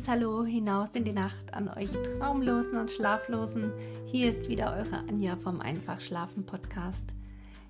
liebes 0.00 0.08
Hallo 0.08 0.44
hinaus 0.44 0.90
in 0.94 1.04
die 1.04 1.12
Nacht 1.12 1.52
an 1.52 1.68
euch 1.68 1.90
Traumlosen 1.90 2.78
und 2.78 2.90
Schlaflosen. 2.90 3.70
Hier 4.06 4.30
ist 4.30 4.48
wieder 4.48 4.74
eure 4.74 4.98
Anja 5.08 5.36
vom 5.36 5.60
Einfach 5.60 6.00
Schlafen 6.00 6.46
Podcast. 6.46 7.12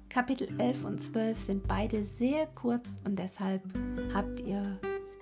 Kapitel 0.09 0.49
11 0.59 0.85
und 0.85 1.01
12 1.01 1.41
sind 1.41 1.67
beide 1.67 2.05
sehr 2.05 2.47
kurz 2.55 2.99
und 3.05 3.19
deshalb 3.19 3.63
habt 4.15 4.41
ihr 4.41 4.63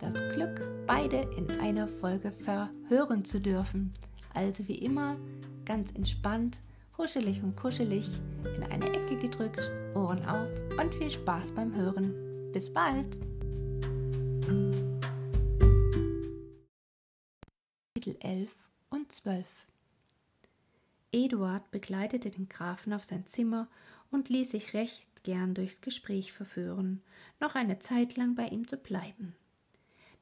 das 0.00 0.14
Glück, 0.34 0.68
beide 0.86 1.22
in 1.36 1.50
einer 1.60 1.88
Folge 1.88 2.30
verhören 2.30 3.24
zu 3.24 3.40
dürfen. 3.40 3.94
Also 4.34 4.68
wie 4.68 4.78
immer, 4.78 5.16
ganz 5.64 5.92
entspannt, 5.92 6.60
huschelig 6.98 7.42
und 7.42 7.56
kuschelig, 7.56 8.20
in 8.54 8.64
eine 8.64 8.86
Ecke 8.86 9.16
gedrückt, 9.16 9.70
Ohren 9.94 10.24
auf 10.26 10.48
und 10.78 10.94
viel 10.94 11.10
Spaß 11.10 11.52
beim 11.52 11.74
Hören. 11.74 12.12
Bis 12.52 12.70
bald! 12.70 13.16
Kapitel 17.98 18.16
11 18.20 18.52
und 18.90 19.10
12 19.10 19.44
Eduard 21.10 21.68
begleitete 21.72 22.30
den 22.30 22.48
Grafen 22.48 22.92
auf 22.92 23.02
sein 23.02 23.26
Zimmer 23.26 23.66
und 24.12 24.28
ließ 24.28 24.52
sich 24.52 24.72
recht 24.72 25.24
gern 25.24 25.52
durchs 25.52 25.80
Gespräch 25.80 26.32
verführen, 26.32 27.02
noch 27.40 27.56
eine 27.56 27.80
Zeit 27.80 28.16
lang 28.16 28.36
bei 28.36 28.46
ihm 28.46 28.68
zu 28.68 28.76
bleiben. 28.76 29.34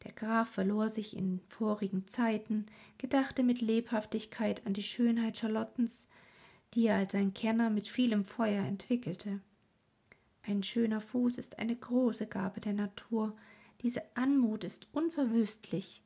Der 0.04 0.12
Graf 0.12 0.48
verlor 0.48 0.88
sich 0.88 1.14
in 1.14 1.42
vorigen 1.48 2.08
Zeiten, 2.08 2.64
gedachte 2.96 3.42
mit 3.42 3.60
Lebhaftigkeit 3.60 4.66
an 4.66 4.72
die 4.72 4.82
Schönheit 4.82 5.36
Charlottens, 5.36 6.06
die 6.72 6.86
er 6.86 6.96
als 6.96 7.14
ein 7.14 7.34
Kenner 7.34 7.68
mit 7.68 7.88
vielem 7.88 8.24
Feuer 8.24 8.64
entwickelte. 8.64 9.40
Ein 10.44 10.62
schöner 10.62 11.02
Fuß 11.02 11.36
ist 11.36 11.58
eine 11.58 11.76
große 11.76 12.26
Gabe 12.26 12.62
der 12.62 12.72
Natur, 12.72 13.36
diese 13.82 14.00
Anmut 14.16 14.64
ist 14.64 14.88
unverwüstlich. 14.92 16.00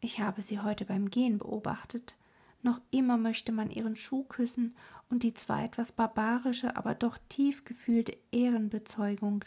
Ich 0.00 0.20
habe 0.20 0.42
sie 0.42 0.60
heute 0.60 0.84
beim 0.84 1.10
Gehen 1.10 1.38
beobachtet. 1.38 2.16
Noch 2.62 2.80
immer 2.90 3.16
möchte 3.16 3.52
man 3.52 3.70
ihren 3.70 3.96
Schuh 3.96 4.24
küssen 4.24 4.76
und 5.10 5.22
die 5.22 5.34
zwar 5.34 5.64
etwas 5.64 5.92
barbarische, 5.92 6.76
aber 6.76 6.94
doch 6.94 7.18
tief 7.28 7.64
gefühlte 7.64 8.16
Ehrenbezeugung 8.30 9.44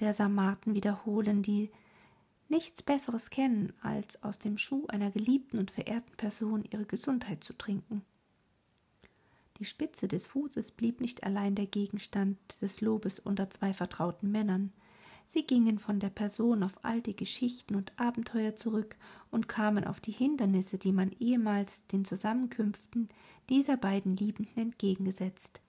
der 0.00 0.12
Sarmaten 0.12 0.74
wiederholen, 0.74 1.42
die 1.42 1.70
nichts 2.48 2.82
Besseres 2.82 3.30
kennen, 3.30 3.72
als 3.82 4.22
aus 4.22 4.38
dem 4.38 4.58
Schuh 4.58 4.86
einer 4.88 5.10
geliebten 5.10 5.58
und 5.58 5.70
verehrten 5.70 6.14
Person 6.16 6.64
ihre 6.70 6.84
Gesundheit 6.84 7.42
zu 7.42 7.54
trinken. 7.54 8.02
Die 9.58 9.64
Spitze 9.64 10.06
des 10.06 10.26
Fußes 10.26 10.72
blieb 10.72 11.00
nicht 11.00 11.24
allein 11.24 11.54
der 11.54 11.66
Gegenstand 11.66 12.38
des 12.60 12.80
Lobes 12.82 13.18
unter 13.18 13.48
zwei 13.48 13.72
vertrauten 13.72 14.30
Männern. 14.30 14.72
Sie 15.28 15.44
gingen 15.44 15.80
von 15.80 15.98
der 15.98 16.08
Person 16.08 16.62
auf 16.62 16.84
alte 16.84 17.12
Geschichten 17.12 17.74
und 17.74 17.92
Abenteuer 17.98 18.54
zurück 18.54 18.96
und 19.32 19.48
kamen 19.48 19.84
auf 19.84 19.98
die 19.98 20.12
Hindernisse, 20.12 20.78
die 20.78 20.92
man 20.92 21.10
ehemals 21.18 21.84
den 21.88 22.04
Zusammenkünften 22.04 23.08
dieser 23.50 23.76
beiden 23.76 24.16
Liebenden 24.16 24.56
entgegengesetzt, 24.56 25.60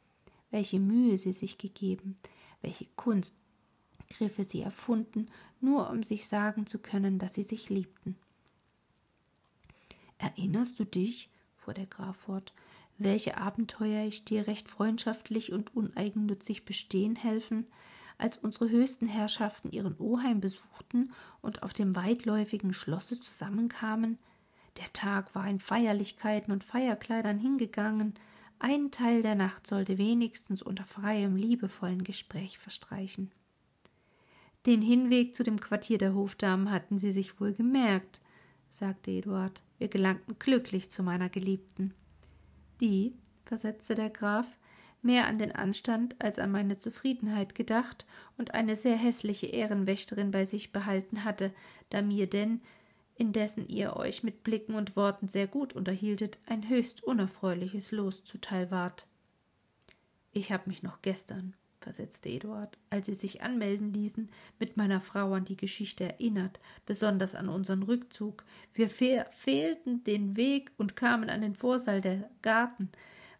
welche 0.52 0.80
Mühe 0.80 1.17
sie 1.17 1.33
sich 1.33 1.58
gegeben, 1.58 2.17
welche 2.61 2.86
Kunstgriffe 2.95 4.44
sie 4.44 4.61
erfunden, 4.61 5.27
nur 5.59 5.89
um 5.89 6.03
sich 6.03 6.27
sagen 6.27 6.67
zu 6.67 6.77
können, 6.77 7.17
dass 7.17 7.33
sie 7.33 7.44
sich 7.44 7.67
liebten. 7.69 8.16
Erinnerst 10.19 10.80
du 10.80 10.86
dich, 10.86 11.31
fuhr 11.55 11.73
der 11.73 11.88
Graf 11.88 12.16
fort, 12.17 12.53
welche 12.99 13.38
Abenteuer 13.38 14.05
ich 14.05 14.23
dir 14.23 14.45
recht 14.45 14.69
freundschaftlich 14.69 15.52
und 15.52 15.75
uneigennützig 15.75 16.64
bestehen 16.64 17.16
helfen, 17.16 17.66
als 18.17 18.37
unsere 18.37 18.69
höchsten 18.69 19.07
Herrschaften 19.07 19.71
ihren 19.71 19.97
Oheim 19.97 20.41
besuchten 20.41 21.11
und 21.41 21.63
auf 21.63 21.73
dem 21.73 21.95
weitläufigen 21.95 22.73
Schlosse 22.73 23.19
zusammenkamen? 23.19 24.17
Der 24.77 24.92
Tag 24.93 25.33
war 25.36 25.47
in 25.47 25.59
Feierlichkeiten 25.59 26.52
und 26.52 26.64
Feierkleidern 26.64 27.39
hingegangen, 27.39 28.14
ein 28.59 28.89
Teil 28.89 29.21
der 29.21 29.36
Nacht 29.36 29.67
sollte 29.67 29.97
wenigstens 29.99 30.64
unter 30.64 30.86
freiem, 30.86 31.36
liebevollen 31.36 32.03
Gespräch 32.03 32.58
verstreichen. 32.58 33.31
Den 34.65 34.81
Hinweg 34.81 35.36
zu 35.36 35.43
dem 35.43 35.59
Quartier 35.59 35.99
der 35.99 36.15
Hofdamen 36.15 36.71
hatten 36.71 36.97
sie 36.97 37.11
sich 37.11 37.39
wohl 37.39 37.53
gemerkt, 37.53 38.19
sagte 38.69 39.11
Eduard. 39.11 39.61
Wir 39.77 39.87
gelangten 39.89 40.37
glücklich 40.39 40.89
zu 40.89 41.03
meiner 41.03 41.30
Geliebten. 41.30 41.93
Die, 42.81 43.13
versetzte 43.45 43.95
der 43.95 44.09
Graf, 44.09 44.47
mehr 45.07 45.25
an 45.25 45.39
den 45.39 45.51
Anstand 45.51 46.15
als 46.19 46.37
an 46.37 46.51
meine 46.51 46.77
Zufriedenheit 46.77 47.55
gedacht 47.55 48.05
und 48.37 48.53
eine 48.53 48.75
sehr 48.75 48.95
hässliche 48.95 49.47
Ehrenwächterin 49.47 50.29
bei 50.29 50.45
sich 50.45 50.71
behalten 50.71 51.23
hatte, 51.23 51.51
da 51.89 52.03
mir 52.03 52.27
denn, 52.27 52.61
indessen 53.15 53.67
ihr 53.67 53.95
euch 53.95 54.21
mit 54.21 54.43
Blicken 54.43 54.75
und 54.75 54.95
Worten 54.95 55.27
sehr 55.27 55.47
gut 55.47 55.73
unterhieltet, 55.73 56.37
ein 56.45 56.69
höchst 56.69 57.03
unerfreuliches 57.03 57.91
Los 57.91 58.23
zuteil 58.25 58.69
ward. 58.69 59.07
Ich 60.33 60.51
hab 60.51 60.67
mich 60.67 60.83
noch 60.83 61.01
gestern, 61.01 61.55
versetzte 61.79 62.29
Eduard, 62.29 62.77
als 62.89 63.07
sie 63.07 63.15
sich 63.15 63.41
anmelden 63.41 63.93
ließen, 63.93 64.29
mit 64.59 64.77
meiner 64.77 65.01
Frau 65.01 65.33
an 65.33 65.45
die 65.45 65.57
Geschichte 65.57 66.03
erinnert, 66.03 66.59
besonders 66.85 67.33
an 67.33 67.49
unseren 67.49 67.81
Rückzug. 67.81 68.43
Wir 68.73 68.89
fehlten 68.89 70.03
den 70.03 70.35
Weg 70.35 70.71
und 70.77 70.95
kamen 70.95 71.29
an 71.29 71.41
den 71.41 71.55
Vorsaal 71.55 72.01
der 72.01 72.29
Garten. 72.41 72.91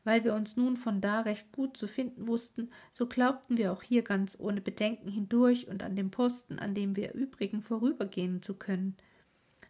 Weil 0.08 0.24
wir 0.24 0.36
uns 0.36 0.56
nun 0.56 0.78
von 0.78 1.02
da 1.02 1.20
recht 1.20 1.52
gut 1.52 1.76
zu 1.76 1.86
finden 1.86 2.28
wussten, 2.28 2.70
so 2.94 3.08
glaubten 3.08 3.58
wir 3.58 3.74
auch 3.74 3.84
hier 3.84 4.04
ganz 4.04 4.38
ohne 4.40 4.62
Bedenken 4.62 5.10
hindurch 5.10 5.68
und 5.68 5.84
an 5.84 5.98
dem 5.98 6.12
Posten, 6.12 6.60
an 6.60 6.74
dem 6.74 6.96
wir 6.96 7.14
übrigen 7.14 7.62
vorübergehen 7.62 8.42
zu 8.42 8.54
können. 8.54 8.96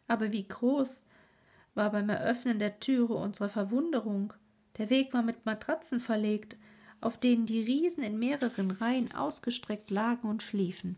Aber 0.08 0.32
wie 0.32 0.48
groß 0.48 1.06
war 1.74 1.92
beim 1.92 2.10
Eröffnen 2.10 2.60
der 2.60 2.80
Türe 2.80 3.16
unsere 3.16 3.50
Verwunderung. 3.50 4.32
Der 4.78 4.92
Weg 4.92 5.12
war 5.12 5.24
mit 5.24 5.48
Matratzen 5.48 6.00
verlegt, 6.00 6.56
auf 7.02 7.20
denen 7.20 7.48
die 7.48 7.62
Riesen 7.62 8.04
in 8.04 8.20
mehreren 8.20 8.70
Reihen 8.70 9.12
ausgestreckt 9.16 9.90
lagen 9.90 10.30
und 10.30 10.44
schliefen. 10.44 10.98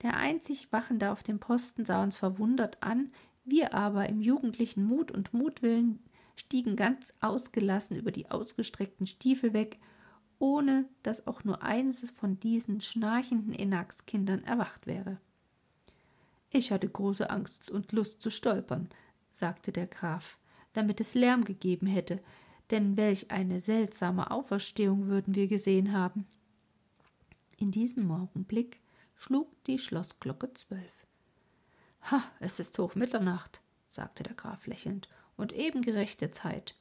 Der 0.00 0.16
einzig 0.16 0.72
Wachende 0.72 1.10
auf 1.10 1.22
dem 1.22 1.38
Posten 1.38 1.84
sah 1.84 2.02
uns 2.02 2.16
verwundert 2.16 2.82
an, 2.82 3.12
wir 3.44 3.74
aber 3.74 4.08
im 4.08 4.22
jugendlichen 4.22 4.86
Mut 4.86 5.10
und 5.10 5.34
Mutwillen 5.34 5.98
stiegen 6.36 6.76
ganz 6.76 7.12
ausgelassen 7.20 7.96
über 7.96 8.12
die 8.12 8.30
ausgestreckten 8.30 9.06
Stiefel 9.06 9.52
weg, 9.52 9.78
ohne 10.38 10.86
dass 11.02 11.26
auch 11.26 11.44
nur 11.44 11.62
eines 11.62 12.10
von 12.10 12.38
diesen 12.38 12.80
schnarchenden 12.80 13.54
Enax-Kindern 13.54 14.44
erwacht 14.44 14.86
wäre. 14.86 15.18
Ich 16.50 16.70
hatte 16.70 16.88
große 16.88 17.28
Angst 17.30 17.70
und 17.70 17.92
Lust 17.92 18.20
zu 18.20 18.30
stolpern, 18.30 18.88
sagte 19.32 19.72
der 19.72 19.86
Graf, 19.86 20.38
damit 20.74 21.00
es 21.00 21.14
Lärm 21.14 21.44
gegeben 21.44 21.86
hätte, 21.86 22.20
denn 22.70 22.96
welch 22.96 23.30
eine 23.30 23.60
seltsame 23.60 24.30
Auferstehung 24.30 25.06
würden 25.06 25.34
wir 25.34 25.48
gesehen 25.48 25.92
haben. 25.92 26.26
In 27.58 27.70
diesem 27.70 28.10
Augenblick 28.10 28.80
schlug 29.14 29.48
die 29.64 29.78
Schlossglocke 29.78 30.52
zwölf. 30.52 31.06
Ha, 32.10 32.22
es 32.40 32.60
ist 32.60 32.78
hoch 32.78 32.94
Mitternacht, 32.94 33.60
sagte 33.88 34.22
der 34.22 34.34
Graf 34.34 34.66
lächelnd 34.66 35.08
und 35.36 35.52
eben 35.52 35.82
gerechte 35.82 36.30
Zeit. 36.30 36.74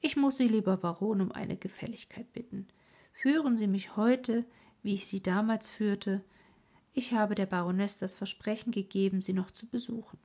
Ich 0.00 0.16
muss 0.16 0.36
Sie, 0.36 0.48
lieber 0.48 0.76
Baron, 0.76 1.20
um 1.20 1.32
eine 1.32 1.56
Gefälligkeit 1.56 2.32
bitten. 2.32 2.68
Führen 3.12 3.56
Sie 3.56 3.66
mich 3.66 3.96
heute, 3.96 4.44
wie 4.82 4.94
ich 4.94 5.06
Sie 5.06 5.22
damals 5.22 5.66
führte. 5.66 6.22
Ich 6.92 7.12
habe 7.12 7.34
der 7.34 7.46
Baroness 7.46 7.98
das 7.98 8.14
Versprechen 8.14 8.70
gegeben, 8.70 9.22
Sie 9.22 9.32
noch 9.32 9.50
zu 9.50 9.66
besuchen. 9.66 10.18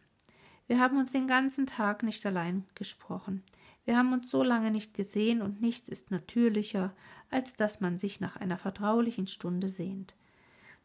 Wir 0.67 0.79
haben 0.79 0.97
uns 0.97 1.11
den 1.11 1.27
ganzen 1.27 1.65
Tag 1.65 2.03
nicht 2.03 2.25
allein 2.25 2.65
gesprochen. 2.75 3.43
Wir 3.85 3.97
haben 3.97 4.13
uns 4.13 4.29
so 4.29 4.43
lange 4.43 4.69
nicht 4.69 4.93
gesehen, 4.93 5.41
und 5.41 5.61
nichts 5.61 5.89
ist 5.89 6.11
natürlicher, 6.11 6.93
als 7.31 7.55
dass 7.55 7.79
man 7.79 7.97
sich 7.97 8.19
nach 8.19 8.35
einer 8.35 8.57
vertraulichen 8.57 9.25
Stunde 9.25 9.67
sehnt. 9.67 10.13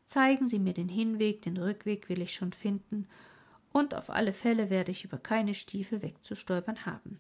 Zeigen 0.06 0.49
Sie 0.49 0.58
mir 0.58 0.73
den 0.73 0.88
Hinweg, 0.88 1.43
den 1.43 1.56
Rückweg 1.56 2.08
will 2.08 2.23
ich 2.23 2.35
schon 2.35 2.52
finden, 2.52 3.06
und 3.75 3.93
auf 3.93 4.09
alle 4.09 4.32
Fälle 4.32 4.71
werde 4.71 4.93
ich 4.93 5.05
über 5.05 5.19
keine 5.19 5.53
Stiefel 5.53 6.00
wegzustolpern 6.00 6.87
haben. 6.87 7.19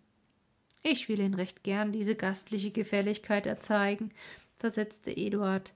Ich 0.84 1.08
will 1.08 1.18
Ihnen 1.18 1.34
recht 1.34 1.64
gern 1.64 1.90
diese 1.90 2.14
gastliche 2.14 2.70
Gefälligkeit 2.70 3.44
erzeigen, 3.44 4.12
versetzte 4.54 5.10
Eduard. 5.10 5.74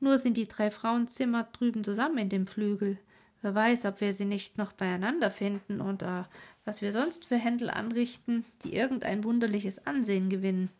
Nur 0.00 0.18
sind 0.18 0.36
die 0.36 0.48
drei 0.48 0.72
Frauenzimmer 0.72 1.44
drüben 1.52 1.84
zusammen 1.84 2.18
in 2.18 2.28
dem 2.28 2.48
Flügel. 2.48 2.98
Wer 3.40 3.54
weiß, 3.54 3.84
ob 3.84 4.00
wir 4.00 4.14
sie 4.14 4.24
nicht 4.24 4.58
noch 4.58 4.72
beieinander 4.72 5.30
finden 5.30 5.80
und 5.80 6.02
äh, 6.02 6.24
was 6.64 6.82
wir 6.82 6.90
sonst 6.90 7.26
für 7.26 7.36
Händel 7.36 7.70
anrichten, 7.70 8.44
die 8.64 8.74
irgendein 8.74 9.22
wunderliches 9.22 9.86
Ansehen 9.86 10.28
gewinnen. 10.28 10.70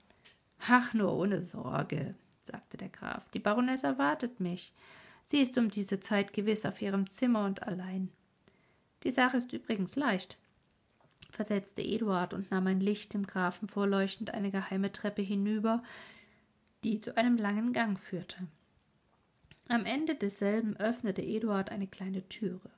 Ach, 0.67 0.93
nur 0.93 1.13
ohne 1.13 1.41
Sorge, 1.43 2.17
sagte 2.43 2.79
der 2.79 2.89
Graf. 2.89 3.29
Die 3.29 3.39
Baroness 3.39 3.85
erwartet 3.85 4.41
mich. 4.41 4.73
Sie 5.23 5.41
ist 5.41 5.57
um 5.57 5.71
diese 5.71 6.01
Zeit 6.01 6.33
gewiss 6.33 6.67
auf 6.67 6.83
ihrem 6.83 7.09
Zimmer 7.09 7.45
und 7.45 7.63
allein. 7.63 8.11
Die 9.07 9.13
Sache 9.13 9.37
ist 9.37 9.53
übrigens 9.53 9.95
leicht, 9.95 10.37
versetzte 11.31 11.81
Eduard 11.81 12.35
und 12.35 12.51
nahm 12.51 12.67
ein 12.67 12.81
Licht 12.81 13.15
dem 13.15 13.25
Grafen 13.25 13.69
vorleuchtend 13.69 14.35
eine 14.35 14.51
geheime 14.51 14.91
Treppe 14.91 15.23
hinüber, 15.23 15.85
die 16.83 16.99
zu 16.99 17.17
einem 17.17 17.37
langen 17.37 17.73
Gang 17.73 18.01
führte. 18.01 18.49
Am 19.69 19.85
Ende 19.85 20.17
desselben 20.17 20.77
öffnete 20.79 21.23
Eduard 21.23 21.71
eine 21.71 21.87
kleine 21.87 22.29
Türe. 22.29 22.69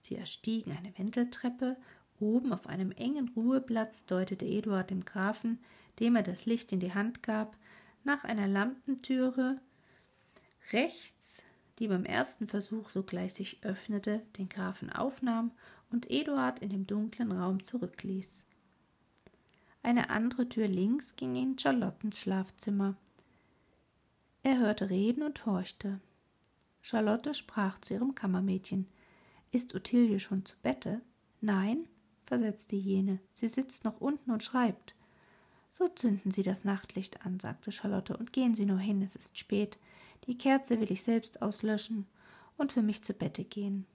Sie 0.00 0.16
erstiegen 0.16 0.76
eine 0.76 0.98
Wendeltreppe 0.98 1.78
Oben 2.18 2.52
auf 2.52 2.66
einem 2.66 2.92
engen 2.92 3.30
Ruheplatz 3.30 4.04
deutete 4.04 4.44
Eduard 4.44 4.90
dem 4.90 5.06
Grafen, 5.06 5.60
dem 5.98 6.14
er 6.14 6.22
das 6.22 6.44
Licht 6.44 6.72
in 6.72 6.80
die 6.80 6.92
Hand 6.92 7.22
gab, 7.22 7.56
nach 8.04 8.24
einer 8.24 8.46
Lampentüre 8.46 9.58
rechts, 10.72 11.42
die 11.80 11.88
beim 11.88 12.04
ersten 12.04 12.46
Versuch 12.46 12.90
sogleich 12.90 13.34
sich 13.34 13.64
öffnete, 13.64 14.22
den 14.36 14.48
Grafen 14.48 14.90
aufnahm 14.90 15.50
und 15.90 16.10
Eduard 16.10 16.60
in 16.60 16.68
dem 16.68 16.86
dunklen 16.86 17.32
Raum 17.32 17.64
zurückließ. 17.64 18.44
Eine 19.82 20.10
andere 20.10 20.48
Tür 20.48 20.68
links 20.68 21.16
ging 21.16 21.34
in 21.36 21.58
Charlottens 21.58 22.20
Schlafzimmer. 22.20 22.96
Er 24.42 24.58
hörte 24.58 24.90
Reden 24.90 25.22
und 25.22 25.46
horchte. 25.46 26.00
Charlotte 26.82 27.32
sprach 27.32 27.80
zu 27.80 27.94
ihrem 27.94 28.14
Kammermädchen. 28.14 28.86
Ist 29.50 29.74
Ottilie 29.74 30.20
schon 30.20 30.44
zu 30.44 30.56
Bette? 30.62 31.00
Nein, 31.40 31.88
versetzte 32.26 32.76
jene, 32.76 33.18
sie 33.32 33.48
sitzt 33.48 33.84
noch 33.84 34.00
unten 34.00 34.30
und 34.30 34.44
schreibt. 34.44 34.94
So 35.70 35.88
zünden 35.88 36.30
Sie 36.30 36.42
das 36.42 36.64
Nachtlicht 36.64 37.24
an, 37.24 37.40
sagte 37.40 37.72
Charlotte, 37.72 38.16
und 38.16 38.32
gehen 38.32 38.54
Sie 38.54 38.66
nur 38.66 38.78
hin, 38.78 39.02
es 39.02 39.16
ist 39.16 39.38
spät. 39.38 39.78
Die 40.26 40.38
Kerze 40.38 40.80
will 40.80 40.90
ich 40.90 41.02
selbst 41.02 41.42
auslöschen 41.42 42.06
und 42.56 42.72
für 42.72 42.82
mich 42.82 43.02
zu 43.02 43.14
Bette 43.14 43.44
gehen. 43.44 43.86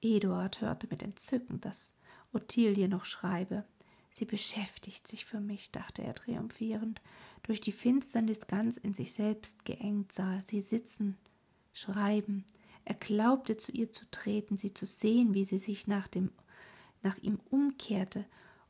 Eduard 0.00 0.60
hörte 0.60 0.86
mit 0.88 1.02
Entzücken, 1.02 1.60
dass 1.60 1.94
Ottilie 2.32 2.88
noch 2.88 3.04
schreibe. 3.04 3.64
Sie 4.12 4.24
beschäftigt 4.24 5.08
sich 5.08 5.24
für 5.24 5.40
mich, 5.40 5.70
dachte 5.72 6.02
er 6.02 6.14
triumphierend. 6.14 7.00
Durch 7.42 7.60
die 7.60 7.72
Finsternis 7.72 8.46
ganz 8.46 8.76
in 8.76 8.94
sich 8.94 9.12
selbst 9.12 9.64
geengt 9.64 10.12
sah 10.12 10.34
er 10.34 10.42
sie 10.42 10.62
sitzen, 10.62 11.16
schreiben. 11.72 12.44
Er 12.84 12.94
glaubte, 12.94 13.56
zu 13.56 13.72
ihr 13.72 13.92
zu 13.92 14.10
treten, 14.10 14.56
sie 14.56 14.74
zu 14.74 14.86
sehen, 14.86 15.34
wie 15.34 15.44
sie 15.44 15.58
sich 15.58 15.86
nach 15.86 16.06
dem 16.08 16.30
nach 17.04 17.18
ihm 17.18 17.38
umkehrte, 17.50 18.24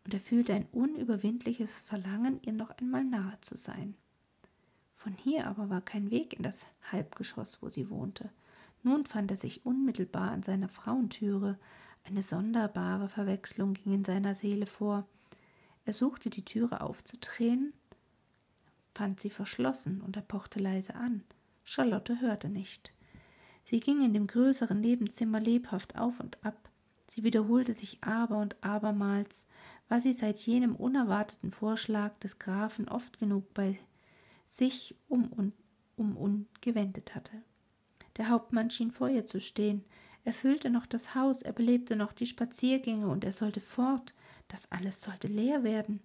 und 0.04 0.12
er 0.12 0.20
fühlte 0.20 0.52
ein 0.52 0.66
unüberwindliches 0.72 1.72
Verlangen, 1.72 2.40
ihr 2.42 2.52
noch 2.52 2.70
einmal 2.70 3.04
nahe 3.04 3.38
zu 3.40 3.56
sein. 3.56 3.94
Von 5.04 5.12
hier 5.12 5.46
aber 5.46 5.68
war 5.68 5.82
kein 5.82 6.10
Weg 6.10 6.32
in 6.32 6.42
das 6.42 6.64
Halbgeschoss, 6.90 7.58
wo 7.60 7.68
sie 7.68 7.90
wohnte. 7.90 8.30
Nun 8.82 9.04
fand 9.04 9.30
er 9.30 9.36
sich 9.36 9.66
unmittelbar 9.66 10.30
an 10.30 10.42
seiner 10.42 10.70
Frauentüre. 10.70 11.58
Eine 12.04 12.22
sonderbare 12.22 13.10
Verwechslung 13.10 13.74
ging 13.74 13.92
in 13.92 14.04
seiner 14.06 14.34
Seele 14.34 14.64
vor. 14.64 15.06
Er 15.84 15.92
suchte 15.92 16.30
die 16.30 16.46
Türe 16.46 16.80
aufzudrehen, 16.80 17.74
fand 18.94 19.20
sie 19.20 19.28
verschlossen 19.28 20.00
und 20.00 20.16
er 20.16 20.22
pochte 20.22 20.58
leise 20.58 20.94
an. 20.94 21.22
Charlotte 21.64 22.22
hörte 22.22 22.48
nicht. 22.48 22.94
Sie 23.64 23.80
ging 23.80 24.02
in 24.02 24.14
dem 24.14 24.26
größeren 24.26 24.80
Nebenzimmer 24.80 25.38
lebhaft 25.38 25.98
auf 25.98 26.18
und 26.18 26.42
ab. 26.42 26.70
Sie 27.08 27.24
wiederholte 27.24 27.74
sich 27.74 28.02
aber 28.02 28.38
und 28.38 28.56
abermals, 28.64 29.44
was 29.86 30.04
sie 30.04 30.14
seit 30.14 30.38
jenem 30.38 30.74
unerwarteten 30.74 31.50
Vorschlag 31.50 32.18
des 32.20 32.38
Grafen 32.38 32.88
oft 32.88 33.18
genug 33.18 33.52
bei 33.52 33.78
sich 34.46 34.94
um 35.08 35.32
und 35.32 35.52
um 35.96 36.16
und 36.16 36.46
gewendet 36.60 37.14
hatte. 37.14 37.42
Der 38.16 38.28
Hauptmann 38.30 38.70
schien 38.70 38.90
vor 38.90 39.08
ihr 39.08 39.26
zu 39.26 39.40
stehen. 39.40 39.84
Er 40.24 40.32
füllte 40.32 40.70
noch 40.70 40.86
das 40.86 41.14
Haus, 41.14 41.42
er 41.42 41.52
belebte 41.52 41.96
noch 41.96 42.12
die 42.12 42.26
Spaziergänge 42.26 43.08
und 43.08 43.24
er 43.24 43.32
sollte 43.32 43.60
fort. 43.60 44.14
Das 44.48 44.70
alles 44.70 45.00
sollte 45.00 45.28
leer 45.28 45.64
werden. 45.64 46.00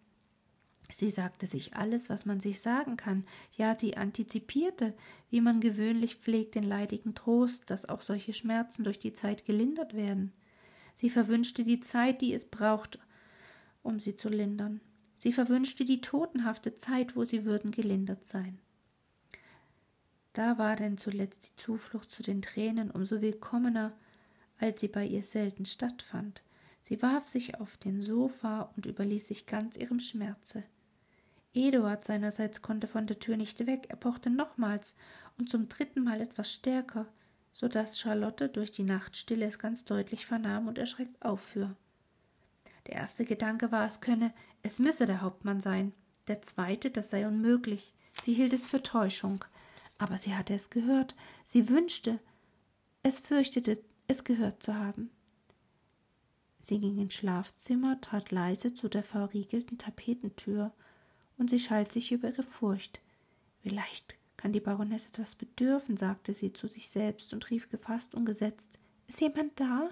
Sie 0.91 1.11
sagte 1.11 1.45
sich 1.45 1.75
alles, 1.75 2.09
was 2.09 2.25
man 2.25 2.39
sich 2.39 2.61
sagen 2.61 2.97
kann, 2.97 3.25
ja, 3.55 3.77
sie 3.77 3.95
antizipierte, 3.95 4.95
wie 5.29 5.39
man 5.39 5.59
gewöhnlich 5.59 6.15
pflegt, 6.15 6.55
den 6.55 6.63
leidigen 6.63 7.13
Trost, 7.13 7.69
dass 7.69 7.87
auch 7.87 8.01
solche 8.01 8.33
Schmerzen 8.33 8.83
durch 8.83 8.97
die 8.97 9.13
Zeit 9.13 9.45
gelindert 9.45 9.93
werden. 9.93 10.33
Sie 10.95 11.11
verwünschte 11.11 11.63
die 11.63 11.79
Zeit, 11.79 12.21
die 12.21 12.33
es 12.33 12.45
braucht, 12.45 12.99
um 13.83 13.99
sie 13.99 14.15
zu 14.15 14.29
lindern. 14.29 14.81
Sie 15.19 15.31
verwünschte 15.31 15.85
die 15.85 16.01
totenhafte 16.01 16.77
Zeit, 16.77 17.15
wo 17.15 17.25
sie 17.25 17.45
würden 17.45 17.69
gelindert 17.69 18.25
sein. 18.25 18.57
Da 20.33 20.57
war 20.57 20.75
denn 20.75 20.97
zuletzt 20.97 21.49
die 21.51 21.61
Zuflucht 21.61 22.09
zu 22.09 22.23
den 22.23 22.41
Tränen 22.41 22.89
umso 22.89 23.21
willkommener, 23.21 23.93
als 24.57 24.81
sie 24.81 24.87
bei 24.87 25.05
ihr 25.05 25.23
selten 25.23 25.65
stattfand. 25.65 26.41
Sie 26.81 27.01
warf 27.03 27.27
sich 27.27 27.59
auf 27.59 27.77
den 27.77 28.01
Sofa 28.01 28.71
und 28.75 28.87
überließ 28.87 29.27
sich 29.27 29.45
ganz 29.45 29.77
ihrem 29.77 29.99
Schmerze. 29.99 30.63
Eduard 31.53 32.03
seinerseits 32.03 32.63
konnte 32.63 32.87
von 32.87 33.05
der 33.05 33.19
Tür 33.19 33.37
nicht 33.37 33.67
weg, 33.67 33.87
er 33.89 33.97
pochte 33.97 34.31
nochmals 34.31 34.95
und 35.37 35.49
zum 35.49 35.67
dritten 35.69 36.03
Mal 36.03 36.21
etwas 36.21 36.51
stärker 36.51 37.07
so 37.59 37.67
dass 37.67 37.99
Charlotte 37.99 38.47
durch 38.47 38.71
die 38.71 38.83
Nachtstille 38.83 39.45
es 39.45 39.59
ganz 39.59 39.83
deutlich 39.85 40.25
vernahm 40.25 40.67
und 40.67 40.77
erschreckt 40.77 41.21
auffuhr. 41.21 41.75
Der 42.87 42.95
erste 42.95 43.25
Gedanke 43.25 43.71
war, 43.71 43.85
es 43.85 44.01
könne, 44.01 44.33
es 44.63 44.79
müsse 44.79 45.05
der 45.05 45.21
Hauptmann 45.21 45.61
sein. 45.61 45.93
Der 46.27 46.41
zweite, 46.41 46.91
das 46.91 47.09
sei 47.09 47.27
unmöglich. 47.27 47.93
Sie 48.23 48.33
hielt 48.33 48.53
es 48.53 48.65
für 48.65 48.81
Täuschung. 48.81 49.43
Aber 49.97 50.17
sie 50.17 50.35
hatte 50.35 50.53
es 50.53 50.69
gehört. 50.69 51.15
Sie 51.43 51.69
wünschte, 51.69 52.19
es 53.03 53.19
fürchtete, 53.19 53.81
es 54.07 54.23
gehört 54.23 54.63
zu 54.63 54.75
haben. 54.75 55.09
Sie 56.61 56.79
ging 56.79 56.99
ins 56.99 57.13
Schlafzimmer, 57.15 57.99
trat 58.01 58.31
leise 58.31 58.73
zu 58.73 58.89
der 58.89 59.03
verriegelten 59.03 59.77
Tapetentür, 59.77 60.71
und 61.37 61.49
sie 61.49 61.59
schalt 61.59 61.91
sich 61.91 62.11
über 62.11 62.27
ihre 62.29 62.43
Furcht. 62.43 62.99
Vielleicht 63.61 64.15
kann 64.37 64.53
die 64.53 64.59
Baronesse 64.59 65.09
etwas 65.09 65.35
bedürfen, 65.35 65.97
sagte 65.97 66.33
sie 66.33 66.53
zu 66.53 66.67
sich 66.67 66.89
selbst 66.89 67.33
und 67.33 67.49
rief 67.49 67.69
gefasst 67.69 68.13
und 68.13 68.25
gesetzt 68.25 68.79
Ist 69.07 69.21
jemand 69.21 69.59
da? 69.59 69.89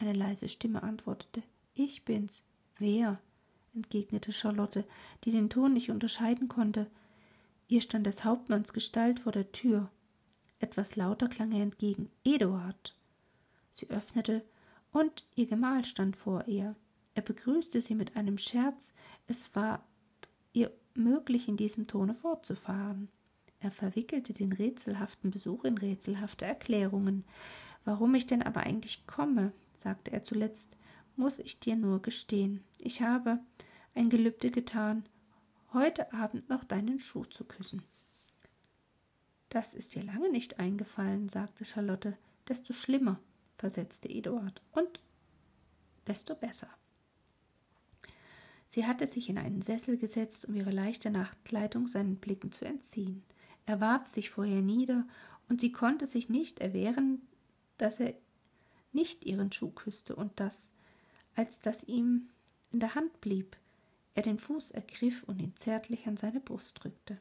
Eine 0.00 0.14
leise 0.14 0.48
Stimme 0.48 0.82
antwortete 0.82 1.42
Ich 1.74 2.04
bin's. 2.06 2.42
Wer? 2.78 3.20
entgegnete 3.74 4.32
Charlotte, 4.32 4.84
die 5.24 5.30
den 5.30 5.50
Ton 5.50 5.74
nicht 5.74 5.90
unterscheiden 5.90 6.48
konnte. 6.48 6.90
Ihr 7.68 7.82
stand 7.82 8.06
des 8.06 8.24
Hauptmanns 8.24 8.72
Gestalt 8.72 9.20
vor 9.20 9.30
der 9.30 9.52
Tür. 9.52 9.90
Etwas 10.58 10.96
lauter 10.96 11.28
klang 11.28 11.52
er 11.52 11.62
entgegen 11.62 12.10
Eduard. 12.24 12.96
Sie 13.70 13.90
öffnete, 13.90 14.42
und 14.90 15.24
ihr 15.36 15.46
Gemahl 15.46 15.84
stand 15.84 16.16
vor 16.16 16.48
ihr. 16.48 16.74
Er 17.14 17.22
begrüßte 17.22 17.80
sie 17.80 17.94
mit 17.94 18.16
einem 18.16 18.38
Scherz. 18.38 18.94
Es 19.28 19.54
war 19.54 19.84
ihr 20.52 20.72
möglich, 20.94 21.46
in 21.46 21.58
diesem 21.58 21.86
Tone 21.86 22.14
fortzufahren. 22.14 23.08
Er 23.60 23.70
verwickelte 23.70 24.32
den 24.32 24.52
rätselhaften 24.52 25.30
Besuch 25.30 25.64
in 25.64 25.76
rätselhafte 25.76 26.46
Erklärungen. 26.46 27.24
Warum 27.84 28.14
ich 28.14 28.26
denn 28.26 28.42
aber 28.42 28.60
eigentlich 28.60 29.06
komme, 29.06 29.52
sagte 29.80 30.12
er 30.12 30.22
zuletzt, 30.22 30.76
muss 31.16 31.38
ich 31.38 31.60
dir 31.60 31.76
nur 31.76 32.02
gestehen. 32.02 32.64
Ich 32.78 33.02
habe 33.02 33.40
ein 33.94 34.10
Gelübde 34.10 34.50
getan, 34.50 35.04
heute 35.72 36.12
Abend 36.12 36.48
noch 36.48 36.64
deinen 36.64 36.98
Schuh 36.98 37.24
zu 37.24 37.44
küssen. 37.44 37.82
Das 39.48 39.74
ist 39.74 39.94
dir 39.94 40.02
lange 40.02 40.30
nicht 40.30 40.60
eingefallen, 40.60 41.28
sagte 41.28 41.64
Charlotte. 41.64 42.16
Desto 42.48 42.72
schlimmer, 42.72 43.20
versetzte 43.58 44.08
Eduard, 44.08 44.62
und 44.72 45.00
desto 46.06 46.34
besser. 46.34 46.68
Sie 48.68 48.86
hatte 48.86 49.08
sich 49.08 49.28
in 49.28 49.38
einen 49.38 49.62
Sessel 49.62 49.96
gesetzt, 49.96 50.46
um 50.46 50.54
ihre 50.54 50.70
leichte 50.70 51.10
Nachtkleidung 51.10 51.88
seinen 51.88 52.16
Blicken 52.16 52.52
zu 52.52 52.64
entziehen. 52.64 53.24
Er 53.66 53.80
warf 53.80 54.06
sich 54.06 54.30
vor 54.30 54.44
ihr 54.44 54.62
nieder, 54.62 55.06
und 55.48 55.60
sie 55.60 55.72
konnte 55.72 56.06
sich 56.06 56.28
nicht 56.28 56.60
erwehren, 56.60 57.22
dass 57.76 57.98
er 57.98 58.14
nicht 58.92 59.24
ihren 59.24 59.52
Schuh 59.52 59.70
küsste 59.70 60.16
und 60.16 60.38
dass, 60.40 60.72
als 61.34 61.60
das 61.60 61.84
ihm 61.84 62.28
in 62.72 62.80
der 62.80 62.94
Hand 62.94 63.20
blieb, 63.20 63.56
er 64.14 64.22
den 64.22 64.38
Fuß 64.38 64.72
ergriff 64.72 65.22
und 65.24 65.40
ihn 65.40 65.56
zärtlich 65.56 66.06
an 66.06 66.16
seine 66.16 66.40
Brust 66.40 66.82
drückte. 66.82 67.18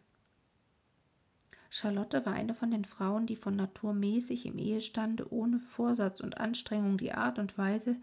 Charlotte 1.69 2.25
war 2.25 2.33
eine 2.33 2.55
von 2.55 2.71
den 2.71 2.85
Frauen, 2.85 3.27
die 3.27 3.35
von 3.35 3.55
Natur 3.55 3.93
mäßig 3.93 4.47
im 4.47 4.57
Ehestande 4.57 5.31
ohne 5.31 5.59
Vorsatz 5.59 6.19
und 6.19 6.37
Anstrengung 6.37 6.97
die 6.97 7.11
Art 7.11 7.37
und 7.37 7.57
Weise 7.59 7.95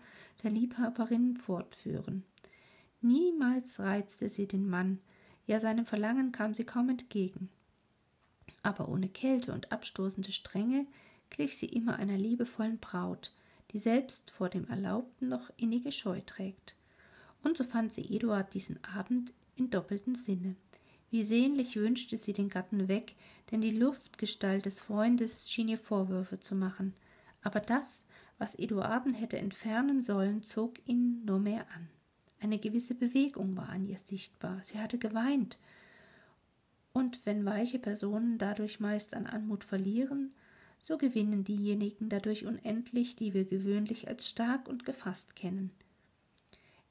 der 0.42 0.52
Liebhaberinnen 0.52 1.36
fortführen. 1.36 2.22
Niemals 3.00 3.80
reizte 3.80 4.28
sie 4.28 4.46
den 4.46 4.68
Mann, 4.68 5.00
ja 5.46 5.58
seinem 5.58 5.84
Verlangen 5.84 6.30
kam 6.32 6.54
sie 6.54 6.64
kaum 6.64 6.88
entgegen. 6.90 7.48
Aber 8.62 8.88
ohne 8.88 9.08
Kälte 9.08 9.52
und 9.52 9.72
abstoßende 9.72 10.32
Strenge 10.32 10.86
glich 11.30 11.56
sie 11.58 11.66
immer 11.66 11.96
einer 11.96 12.16
liebevollen 12.16 12.78
Braut, 12.78 13.32
die 13.76 13.80
selbst 13.80 14.30
vor 14.30 14.48
dem 14.48 14.66
Erlaubten 14.68 15.28
noch 15.28 15.50
innige 15.58 15.92
Scheu 15.92 16.22
trägt. 16.24 16.74
Und 17.42 17.58
so 17.58 17.64
fand 17.64 17.92
sie 17.92 18.16
Eduard 18.16 18.54
diesen 18.54 18.82
Abend 18.82 19.34
in 19.54 19.68
doppeltem 19.68 20.14
Sinne. 20.14 20.56
Wie 21.10 21.24
sehnlich 21.24 21.76
wünschte 21.76 22.16
sie 22.16 22.32
den 22.32 22.48
Gatten 22.48 22.88
weg, 22.88 23.16
denn 23.50 23.60
die 23.60 23.76
Luftgestalt 23.76 24.64
des 24.64 24.80
Freundes 24.80 25.50
schien 25.50 25.68
ihr 25.68 25.78
Vorwürfe 25.78 26.40
zu 26.40 26.54
machen. 26.54 26.94
Aber 27.42 27.60
das, 27.60 28.02
was 28.38 28.54
Eduarden 28.54 29.12
hätte 29.12 29.36
entfernen 29.36 30.00
sollen, 30.00 30.42
zog 30.42 30.78
ihn 30.88 31.22
nur 31.26 31.38
mehr 31.38 31.66
an. 31.74 31.90
Eine 32.40 32.58
gewisse 32.58 32.94
Bewegung 32.94 33.58
war 33.58 33.68
an 33.68 33.84
ihr 33.84 33.98
sichtbar. 33.98 34.60
Sie 34.62 34.78
hatte 34.78 34.96
geweint. 34.96 35.58
Und 36.94 37.26
wenn 37.26 37.44
weiche 37.44 37.78
Personen 37.78 38.38
dadurch 38.38 38.80
meist 38.80 39.12
an 39.12 39.26
Anmut 39.26 39.64
verlieren, 39.64 40.32
so 40.86 40.96
gewinnen 40.98 41.42
diejenigen 41.42 42.08
dadurch 42.08 42.46
unendlich, 42.46 43.16
die 43.16 43.34
wir 43.34 43.44
gewöhnlich 43.44 44.06
als 44.06 44.28
stark 44.28 44.68
und 44.68 44.84
gefasst 44.84 45.34
kennen. 45.34 45.72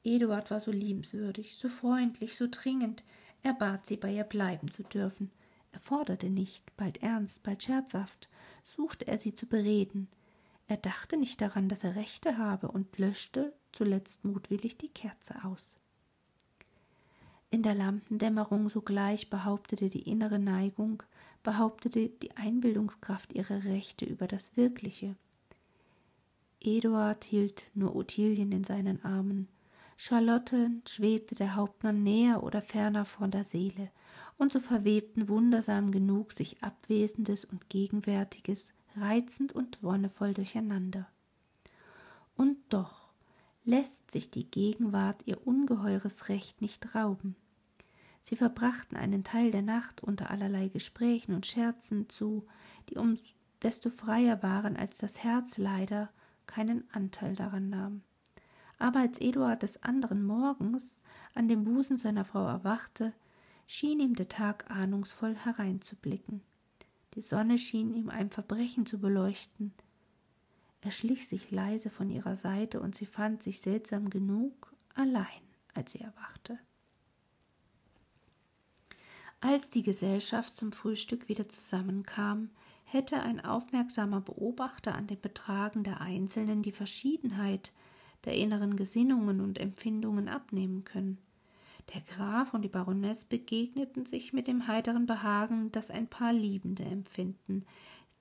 Eduard 0.04 0.52
war 0.52 0.60
so 0.60 0.70
liebenswürdig, 0.70 1.56
so 1.56 1.70
freundlich, 1.70 2.36
so 2.36 2.48
dringend, 2.52 3.06
er 3.42 3.54
bat 3.54 3.86
sie, 3.86 3.96
bei 3.96 4.14
ihr 4.14 4.26
bleiben 4.26 4.70
zu 4.70 4.84
dürfen. 4.84 5.32
Er 5.72 5.80
forderte 5.80 6.30
nicht, 6.30 6.76
bald 6.76 7.02
ernst, 7.04 7.42
bald 7.44 7.64
scherzhaft, 7.64 8.28
suchte 8.66 9.08
er 9.08 9.18
sie 9.18 9.34
zu 9.34 9.46
bereden. 9.46 10.10
Er 10.68 10.78
dachte 10.78 11.16
nicht 11.16 11.40
daran, 11.40 11.70
dass 11.70 11.86
er 11.86 11.96
Rechte 11.96 12.38
habe 12.38 12.68
und 12.68 12.98
löschte 12.98 13.54
zuletzt 13.72 14.26
mutwillig 14.26 14.78
die 14.78 14.90
Kerze 14.90 15.46
aus. 15.46 15.80
In 17.50 17.64
der 17.64 17.76
Lampendämmerung 17.76 18.68
sogleich 18.68 19.30
behauptete 19.30 19.88
die 19.88 20.10
innere 20.10 20.40
Neigung, 20.40 21.02
behauptete 21.46 22.10
die 22.10 22.36
Einbildungskraft 22.36 23.32
ihre 23.34 23.64
Rechte 23.64 24.04
über 24.04 24.28
das 24.28 24.58
Wirkliche. 24.58 25.16
Eduard 26.60 27.24
hielt 27.24 27.66
nur 27.76 27.96
Ottilien 27.96 28.52
in 28.52 28.64
seinen 28.64 29.06
Armen. 29.06 29.48
Charlotte 29.96 30.72
schwebte 30.88 31.36
der 31.36 31.56
Hauptmann 31.56 32.02
näher 32.02 32.44
oder 32.44 32.64
ferner 32.64 33.06
von 33.06 33.30
der 33.30 33.44
Seele, 33.44 33.92
und 34.38 34.52
so 34.52 34.60
verwebten 34.60 35.30
wundersam 35.30 35.92
genug 35.92 36.34
sich 36.34 36.62
Abwesendes 36.64 37.46
und 37.46 37.70
Gegenwärtiges, 37.70 38.74
reizend 38.98 39.54
und 39.54 39.82
wonnevoll 39.84 40.34
durcheinander. 40.34 41.08
Und 42.36 42.58
doch 42.70 43.12
lässt 43.64 44.10
sich 44.10 44.32
die 44.32 44.50
Gegenwart 44.50 45.22
ihr 45.26 45.46
ungeheures 45.46 46.28
Recht 46.28 46.62
nicht 46.62 46.96
rauben. 46.96 47.36
Sie 48.26 48.36
verbrachten 48.36 48.98
einen 48.98 49.24
Teil 49.24 49.52
der 49.52 49.62
Nacht 49.62 50.02
unter 50.02 50.32
allerlei 50.32 50.68
Gesprächen 50.68 51.36
und 51.36 51.46
Scherzen 51.46 52.10
zu, 52.10 52.48
die 52.90 52.98
um 52.98 53.20
desto 53.62 53.92
freier 53.92 54.42
waren, 54.42 54.76
als 54.78 54.98
das 54.98 55.24
Herz 55.24 55.60
leider 55.60 56.10
keinen 56.48 56.90
Anteil 56.92 57.36
daran 57.36 57.70
nahm. 57.70 58.02
Aber 58.80 59.02
als 59.02 59.22
Eduard 59.22 59.62
des 59.62 59.84
anderen 59.84 60.26
Morgens 60.26 61.04
an 61.36 61.48
dem 61.48 61.66
Busen 61.66 61.98
seiner 61.98 62.26
Frau 62.26 62.48
erwachte, 62.48 63.14
schien 63.68 64.00
ihm 64.00 64.16
der 64.16 64.28
Tag 64.28 64.72
ahnungsvoll 64.72 65.36
hereinzublicken. 65.36 66.42
Die 67.14 67.22
Sonne 67.22 67.60
schien 67.60 67.94
ihm 67.94 68.10
ein 68.10 68.32
Verbrechen 68.32 68.88
zu 68.88 68.98
beleuchten. 68.98 69.72
Er 70.82 70.90
schlich 70.90 71.28
sich 71.28 71.52
leise 71.52 71.92
von 71.92 72.10
ihrer 72.10 72.36
Seite, 72.36 72.80
und 72.80 72.96
sie 72.96 73.06
fand 73.06 73.44
sich 73.44 73.62
seltsam 73.62 74.10
genug 74.10 74.74
allein, 74.96 75.44
als 75.76 75.92
sie 75.92 76.02
erwachte. 76.02 76.58
Als 79.48 79.70
die 79.70 79.84
Gesellschaft 79.84 80.56
zum 80.56 80.72
Frühstück 80.72 81.30
wieder 81.30 81.48
zusammenkam, 81.48 82.50
hätte 82.84 83.22
ein 83.22 83.46
aufmerksamer 83.46 84.20
Beobachter 84.20 84.96
an 84.96 85.06
dem 85.06 85.22
Betragen 85.22 85.84
der 85.84 86.02
Einzelnen 86.02 86.64
die 86.64 86.72
Verschiedenheit 86.72 87.72
der 88.24 88.34
inneren 88.34 88.76
Gesinnungen 88.76 89.42
und 89.42 89.60
Empfindungen 89.60 90.30
abnehmen 90.30 90.84
können. 90.84 91.20
Der 91.94 92.02
Graf 92.02 92.56
und 92.56 92.64
die 92.64 92.70
Baroness 92.70 93.26
begegneten 93.26 94.08
sich 94.08 94.34
mit 94.34 94.48
dem 94.48 94.66
heiteren 94.68 95.06
Behagen, 95.06 95.72
das 95.72 95.92
ein 95.92 96.08
Paar 96.08 96.34
Liebende 96.34 96.82
empfinden, 96.82 97.68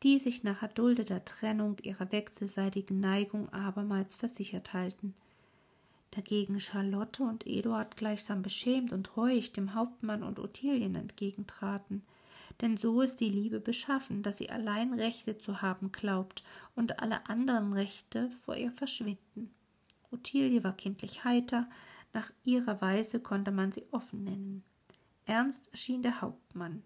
die 0.03 0.19
sich 0.19 0.45
nach 0.45 0.61
erduldeter 0.61 1.25
Trennung 1.25 1.79
ihrer 1.81 2.13
wechselseitigen 2.13 3.01
Neigung 3.01 3.51
abermals 3.51 4.15
versichert 4.15 4.75
halten. 4.75 5.15
Dagegen 6.15 6.61
Charlotte 6.61 7.25
und 7.25 7.47
Eduard 7.47 7.97
gleichsam 7.97 8.43
beschämt 8.43 8.93
und 8.93 9.17
reuig 9.17 9.53
dem 9.53 9.75
Hauptmann 9.75 10.23
und 10.23 10.39
Ottilien 10.39 10.95
entgegentraten, 10.95 12.03
denn 12.61 12.77
so 12.77 13.01
ist 13.03 13.17
die 13.17 13.31
Liebe 13.31 13.59
beschaffen, 13.59 14.23
dass 14.23 14.39
sie 14.39 14.49
allein 14.49 14.95
Rechte 14.95 15.39
zu 15.39 15.61
haben 15.61 15.91
glaubt 15.91 16.45
und 16.77 17.01
alle 17.01 17.29
anderen 17.29 17.73
Rechte 17.73 18.31
vor 18.45 18.55
ihr 18.55 18.71
verschwinden. 18.71 19.51
Ottilie 20.13 20.63
war 20.63 20.77
kindlich 20.77 21.25
heiter, 21.25 21.69
nach 22.13 22.31
ihrer 22.45 22.81
Weise 22.81 23.19
konnte 23.19 23.51
man 23.51 23.73
sie 23.73 23.85
offen 23.91 24.23
nennen. 24.23 24.63
Ernst 25.27 25.69
erschien 25.73 26.03
der 26.03 26.21
Hauptmann. 26.21 26.85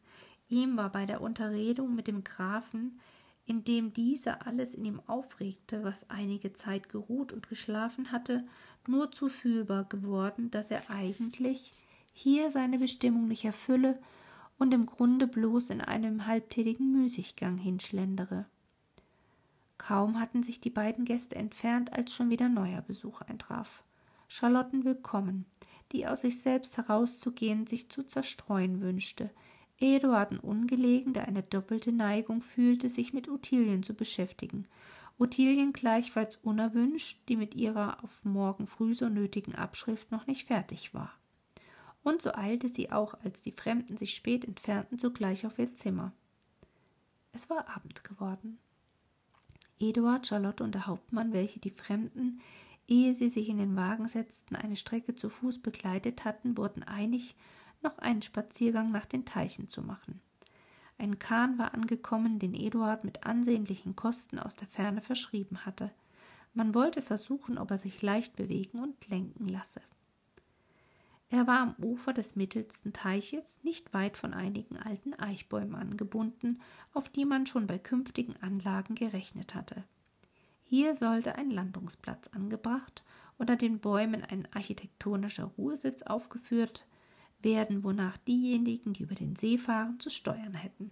Ihm 0.49 0.79
war 0.79 0.91
bei 0.91 1.05
der 1.05 1.21
Unterredung 1.21 1.95
mit 1.95 2.07
dem 2.07 2.25
Grafen, 2.25 2.99
indem 3.45 3.93
dieser 3.93 4.47
alles 4.47 4.75
in 4.75 4.87
ihm 4.87 5.03
aufregte, 5.07 5.85
was 5.85 6.09
einige 6.09 6.55
Zeit 6.55 6.89
geruht 6.89 7.33
und 7.33 7.49
geschlafen 7.49 8.13
hatte, 8.13 8.47
nur 8.89 9.13
zu 9.13 9.29
fühlbar 9.29 9.85
geworden, 9.85 10.51
dass 10.51 10.71
er 10.71 10.91
eigentlich 10.91 11.75
hier 12.13 12.51
seine 12.51 12.79
Bestimmung 12.79 13.29
nicht 13.29 13.45
erfülle 13.45 13.99
und 14.59 14.75
im 14.75 14.87
Grunde 14.87 15.27
bloß 15.27 15.71
in 15.71 15.81
einem 15.81 16.27
halbtätigen 16.27 16.93
Müßiggang 16.93 17.59
hinschlendere. 17.59 18.47
Kaum 19.79 20.19
hatten 20.19 20.43
sich 20.43 20.61
die 20.61 20.71
beiden 20.71 21.05
Gäste 21.05 21.37
entfernt, 21.37 21.93
als 21.93 22.13
schon 22.13 22.31
wieder 22.31 22.49
neuer 22.49 22.83
Besuch 22.83 23.21
eintraf. 23.23 23.85
Charlotten 24.27 24.85
willkommen, 24.85 25.47
die 25.93 26.07
aus 26.07 26.23
sich 26.23 26.41
selbst 26.41 26.77
herauszugehen 26.77 27.67
sich 27.67 27.89
zu 27.89 28.03
zerstreuen 28.03 28.81
wünschte, 28.81 29.31
Eduarden 29.81 30.39
ungelegen, 30.39 31.13
der 31.13 31.29
eine 31.29 31.45
doppelte 31.45 31.93
Neigung 31.93 32.41
fühlte, 32.43 32.89
sich 32.89 33.13
mit 33.13 33.29
Ottilien 33.29 33.85
zu 33.85 33.95
beschäftigen, 33.95 34.67
Ottilien 35.19 35.73
gleichfalls 35.73 36.37
unerwünscht, 36.37 37.21
die 37.29 37.37
mit 37.37 37.55
ihrer 37.55 38.05
auf 38.05 38.25
morgen 38.25 38.67
früh 38.67 38.95
so 38.95 39.09
nötigen 39.09 39.55
Abschrift 39.55 40.13
noch 40.13 40.27
nicht 40.27 40.47
fertig 40.47 40.95
war. 40.95 41.13
Und 42.05 42.23
so 42.23 42.33
eilte 42.33 42.69
sie 42.69 42.93
auch, 42.93 43.15
als 43.25 43.43
die 43.43 43.53
Fremden 43.53 43.97
sich 43.97 44.15
spät 44.15 44.45
entfernten, 44.45 44.99
sogleich 44.99 45.45
auf 45.45 45.59
ihr 45.59 45.75
Zimmer. 45.75 46.13
Es 47.33 47.51
war 47.51 47.69
Abend 47.75 48.05
geworden. 48.05 48.59
Eduard, 49.81 50.27
Charlotte 50.27 50.63
und 50.63 50.75
der 50.75 50.87
Hauptmann, 50.87 51.33
welche 51.33 51.61
die 51.61 51.71
Fremden, 51.71 52.41
ehe 52.87 53.15
sie 53.15 53.29
sich 53.29 53.49
in 53.49 53.59
den 53.59 53.77
Wagen 53.77 54.09
setzten, 54.09 54.57
eine 54.57 54.77
Strecke 54.77 55.15
zu 55.15 55.29
Fuß 55.29 55.59
begleitet 55.61 56.25
hatten, 56.25 56.57
wurden 56.57 56.83
einig, 56.83 57.37
noch 57.83 57.99
einen 57.99 58.23
Spaziergang 58.23 58.91
nach 58.91 59.07
den 59.07 59.25
Teichen 59.25 59.69
zu 59.69 59.83
machen. 59.83 60.21
Ein 60.99 61.21
Kahn 61.21 61.59
war 61.59 61.75
angekommen, 61.75 62.41
den 62.41 62.55
Eduard 62.55 63.05
mit 63.05 63.25
ansehnlichen 63.25 63.95
Kosten 63.95 64.39
aus 64.39 64.57
der 64.57 64.67
Ferne 64.67 65.01
verschrieben 65.01 65.65
hatte. 65.65 65.93
Man 66.55 66.75
wollte 66.75 67.03
versuchen, 67.03 67.57
ob 67.57 67.71
er 67.71 67.79
sich 67.79 68.03
leicht 68.03 68.35
bewegen 68.35 68.81
und 68.81 69.09
lenken 69.09 69.49
lasse. 69.49 69.81
Er 71.31 71.47
war 71.47 71.61
am 71.61 71.77
Ufer 71.79 72.13
des 72.13 72.37
mittelsten 72.37 72.93
Teiches, 72.93 73.61
nicht 73.63 73.95
weit 73.95 74.17
von 74.17 74.35
einigen 74.35 74.77
alten 74.77 75.15
Eichbäumen 75.15 75.77
angebunden, 75.77 76.61
auf 76.95 77.09
die 77.09 77.27
man 77.27 77.47
schon 77.47 77.67
bei 77.67 77.79
künftigen 77.79 78.35
Anlagen 78.41 78.95
gerechnet 78.95 79.55
hatte. 79.55 79.85
Hier 80.65 80.97
sollte 80.97 81.37
ein 81.37 81.51
Landungsplatz 81.51 82.29
angebracht, 82.29 83.05
unter 83.37 83.57
den 83.57 83.79
Bäumen 83.79 84.25
ein 84.25 84.49
architektonischer 84.53 85.45
Ruhesitz 85.45 86.03
aufgeführt 86.03 86.88
werden, 87.43 87.85
wonach 87.85 88.17
diejenigen, 88.19 88.93
die 88.93 89.03
über 89.03 89.15
den 89.15 89.37
See 89.37 89.59
fahren, 89.59 90.01
zu 90.01 90.11
steuern 90.11 90.55
hätten. 90.55 90.91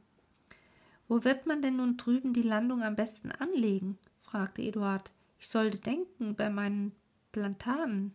Wo 1.08 1.24
wird 1.24 1.46
man 1.46 1.62
denn 1.62 1.76
nun 1.76 1.96
drüben 1.96 2.34
die 2.34 2.42
Landung 2.42 2.82
am 2.82 2.96
besten 2.96 3.30
anlegen? 3.30 3.98
fragte 4.18 4.62
Eduard. 4.62 5.12
Ich 5.38 5.48
sollte 5.48 5.78
denken, 5.78 6.34
bei 6.34 6.50
meinen 6.50 6.92
Plantanen. 7.32 8.14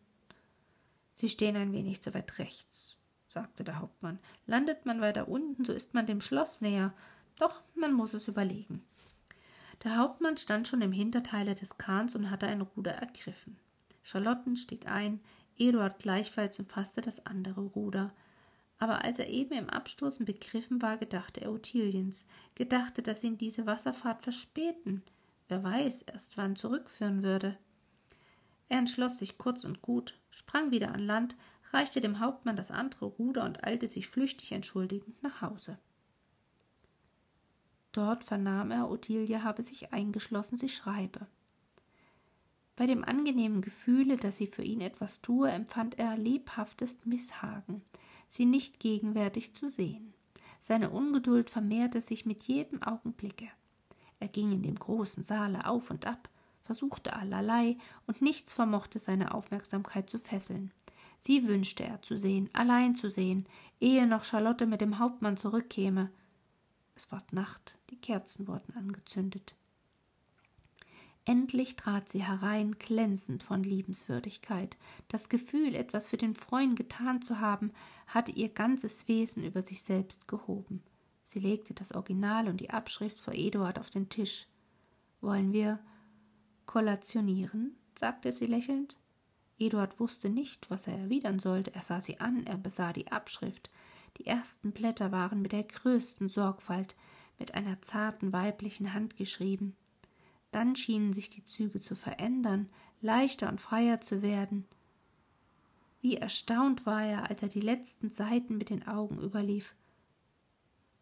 Sie 1.14 1.30
stehen 1.30 1.56
ein 1.56 1.72
wenig 1.72 2.02
zu 2.02 2.14
weit 2.14 2.40
rechts, 2.40 2.98
sagte 3.28 3.64
der 3.64 3.80
Hauptmann. 3.80 4.20
Landet 4.48 4.86
man 4.86 5.02
weiter 5.02 5.28
unten, 5.28 5.64
so 5.64 5.72
ist 5.72 5.94
man 5.94 6.06
dem 6.06 6.20
Schloss 6.20 6.62
näher. 6.62 6.94
Doch 7.40 7.62
man 7.76 7.94
muss 7.94 8.14
es 8.14 8.28
überlegen. 8.28 8.84
Der 9.84 9.98
Hauptmann 9.98 10.38
stand 10.38 10.68
schon 10.68 10.82
im 10.82 10.92
Hinterteile 10.92 11.56
des 11.56 11.78
Kahns 11.78 12.16
und 12.16 12.30
hatte 12.30 12.48
ein 12.48 12.62
Ruder 12.62 12.92
ergriffen. 12.92 13.58
Charlotten 14.04 14.58
stieg 14.58 14.88
ein, 14.88 15.20
Eduard 15.62 16.00
gleichfalls 16.00 16.58
und 16.60 16.72
fasste 16.72 17.02
das 17.02 17.26
andere 17.26 17.62
Ruder. 17.62 18.12
Aber 18.80 19.04
als 19.04 19.20
er 19.20 19.30
eben 19.30 19.54
im 19.54 19.70
Abstoßen 19.70 20.26
begriffen 20.26 20.82
war, 20.82 20.98
gedachte 20.98 21.42
er 21.42 21.52
Ottiliens, 21.52 22.26
gedachte, 22.56 23.04
dass 23.04 23.24
ihn 23.24 23.38
diese 23.38 23.68
Wasserfahrt 23.68 24.24
verspäten, 24.24 25.04
wer 25.50 25.64
weiß, 25.64 26.02
erst 26.02 26.36
wann 26.38 26.56
zurückführen 26.56 27.22
würde. 27.22 27.58
Er 28.70 28.80
entschloss 28.80 29.20
sich 29.20 29.38
kurz 29.38 29.64
und 29.64 29.84
gut, 29.84 30.18
sprang 30.32 30.72
wieder 30.72 30.94
an 30.94 31.02
Land, 31.02 31.36
reichte 31.72 32.02
dem 32.02 32.20
Hauptmann 32.20 32.56
das 32.56 32.72
andere 32.72 33.06
Ruder 33.06 33.46
und 33.46 33.64
eilte 33.64 33.88
sich 33.88 34.08
flüchtig 34.08 34.54
entschuldigend 34.54 35.22
nach 35.22 35.42
Hause. 35.42 35.78
Dort 37.92 38.24
vernahm 38.24 38.72
er, 38.72 38.90
Ottilie 38.90 39.44
habe 39.44 39.62
sich 39.62 39.94
eingeschlossen, 39.94 40.58
sie 40.58 40.70
schreibe. 40.70 41.28
Bei 42.82 42.88
dem 42.88 43.06
angenehmen 43.06 43.62
Gefühle, 43.62 44.18
dass 44.18 44.38
sie 44.38 44.48
für 44.48 44.64
ihn 44.64 44.82
etwas 44.82 45.22
tue, 45.22 45.52
empfand 45.52 46.00
er 46.00 46.18
lebhaftes 46.18 46.98
Misshagen, 47.06 47.84
sie 48.28 48.48
nicht 48.48 48.80
gegenwärtig 48.80 49.54
zu 49.54 49.70
sehen. 49.70 50.16
Seine 50.60 50.90
Ungeduld 50.90 51.52
vermehrte 51.52 52.02
sich 52.02 52.26
mit 52.26 52.42
jedem 52.42 52.82
Augenblicke. 52.82 53.50
Er 54.20 54.30
ging 54.30 54.52
in 54.52 54.64
dem 54.64 54.80
großen 54.80 55.22
Saale 55.22 55.68
auf 55.68 55.92
und 55.92 56.08
ab, 56.08 56.28
versuchte 56.64 57.14
allerlei, 57.14 57.78
und 58.08 58.24
nichts 58.24 58.52
vermochte 58.52 58.98
seine 58.98 59.36
Aufmerksamkeit 59.36 60.10
zu 60.10 60.18
fesseln. 60.18 60.72
Sie 61.20 61.48
wünschte 61.48 61.84
er 61.84 62.02
zu 62.02 62.18
sehen, 62.18 62.50
allein 62.52 62.96
zu 62.96 63.12
sehen, 63.12 63.46
ehe 63.80 64.08
noch 64.08 64.24
Charlotte 64.24 64.66
mit 64.66 64.82
dem 64.82 64.98
Hauptmann 64.98 65.38
zurückkäme. 65.38 66.10
Es 66.96 67.12
ward 67.12 67.32
Nacht, 67.32 67.78
die 67.92 68.02
Kerzen 68.02 68.48
wurden 68.48 68.76
angezündet. 68.76 69.54
Endlich 71.26 71.76
trat 71.76 72.10
sie 72.10 72.24
herein, 72.24 72.80
glänzend 72.80 73.44
von 73.44 73.64
Liebenswürdigkeit. 73.64 74.78
Das 75.08 75.30
Gefühl, 75.30 75.76
etwas 75.76 76.08
für 76.08 76.18
den 76.18 76.34
Freund 76.34 76.76
getan 76.76 77.22
zu 77.22 77.40
haben, 77.40 77.72
hatte 78.08 78.32
ihr 78.32 78.50
ganzes 78.50 79.08
Wesen 79.08 79.44
über 79.44 79.62
sich 79.62 79.84
selbst 79.84 80.28
gehoben. 80.28 80.82
Sie 81.22 81.40
legte 81.40 81.74
das 81.76 81.92
Original 81.92 82.48
und 82.48 82.60
die 82.60 82.72
Abschrift 82.72 83.20
vor 83.20 83.34
Eduard 83.34 83.78
auf 83.78 83.92
den 83.92 84.10
Tisch. 84.10 84.48
Wollen 85.22 85.54
wir 85.54 85.80
kollationieren? 86.66 87.76
sagte 87.98 88.34
sie 88.34 88.46
lächelnd. 88.46 88.98
Eduard 89.60 90.00
wusste 90.00 90.30
nicht, 90.30 90.72
was 90.72 90.88
er 90.88 90.98
erwidern 90.98 91.38
sollte. 91.38 91.76
Er 91.76 91.84
sah 91.84 92.02
sie 92.02 92.20
an, 92.20 92.48
er 92.48 92.58
besah 92.58 92.94
die 92.94 93.12
Abschrift. 93.12 93.70
Die 94.18 94.26
ersten 94.26 94.72
Blätter 94.72 95.12
waren 95.12 95.44
mit 95.44 95.52
der 95.52 95.64
größten 95.64 96.30
Sorgfalt, 96.30 96.96
mit 97.38 97.54
einer 97.54 97.80
zarten 97.82 98.34
weiblichen 98.34 98.94
Hand 98.94 99.18
geschrieben. 99.18 99.76
Dann 100.52 100.76
schienen 100.76 101.14
sich 101.14 101.30
die 101.30 101.46
Züge 101.46 101.80
zu 101.80 101.96
verändern, 101.96 102.70
leichter 103.02 103.50
und 103.50 103.62
freier 103.62 104.02
zu 104.02 104.22
werden. 104.22 104.66
Wie 106.02 106.18
erstaunt 106.18 106.86
war 106.86 107.04
er, 107.04 107.30
als 107.30 107.42
er 107.42 107.50
die 107.50 107.62
letzten 107.62 108.10
Seiten 108.10 108.58
mit 108.58 108.70
den 108.70 108.88
Augen 108.88 109.22
überlief. 109.22 109.76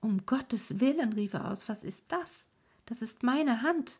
Um 0.01 0.25
Gottes 0.25 0.79
Willen, 0.79 1.13
rief 1.13 1.33
er 1.33 1.49
aus, 1.49 1.67
was 1.67 1.83
ist 1.83 2.05
das? 2.09 2.47
Das 2.85 3.01
ist 3.01 3.23
meine 3.23 3.61
Hand. 3.61 3.99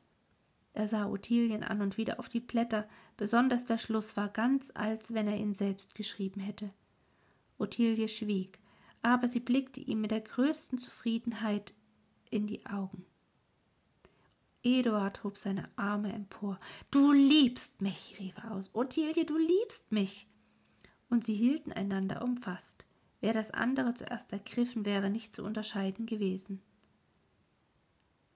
Er 0.74 0.88
sah 0.88 1.08
Ottilien 1.08 1.64
an 1.64 1.82
und 1.82 1.98
wieder 1.98 2.20
auf 2.20 2.30
die 2.30 2.40
Blätter, 2.40 2.88
besonders 3.18 3.66
der 3.66 3.78
Schluss 3.78 4.16
war 4.16 4.30
ganz, 4.30 4.72
als 4.74 5.14
wenn 5.14 5.28
er 5.28 5.38
ihn 5.38 5.54
selbst 5.54 5.96
geschrieben 5.96 6.40
hätte. 6.40 6.70
Ottilie 7.58 8.08
schwieg, 8.08 8.60
aber 9.02 9.28
sie 9.28 9.40
blickte 9.40 9.82
ihm 9.82 10.02
mit 10.02 10.12
der 10.12 10.22
größten 10.22 10.80
Zufriedenheit 10.80 11.74
in 12.30 12.48
die 12.48 12.66
Augen. 12.66 13.06
Eduard 14.64 15.24
hob 15.24 15.38
seine 15.38 15.70
Arme 15.76 16.12
empor. 16.12 16.60
Du 16.92 17.12
liebst 17.12 17.82
mich, 17.82 18.16
rief 18.20 18.38
er 18.38 18.52
aus. 18.52 18.72
Ottilie, 18.74 19.26
du 19.26 19.38
liebst 19.38 19.92
mich. 19.92 20.28
Und 21.10 21.24
sie 21.24 21.34
hielten 21.34 21.72
einander 21.72 22.22
umfasst. 22.22 22.86
Wer 23.22 23.34
das 23.34 23.52
andere 23.52 23.94
zuerst 23.94 24.32
ergriffen, 24.32 24.86
wäre 24.86 25.10
nicht 25.10 25.36
zu 25.36 25.44
unterscheiden 25.44 26.06
gewesen. 26.06 26.62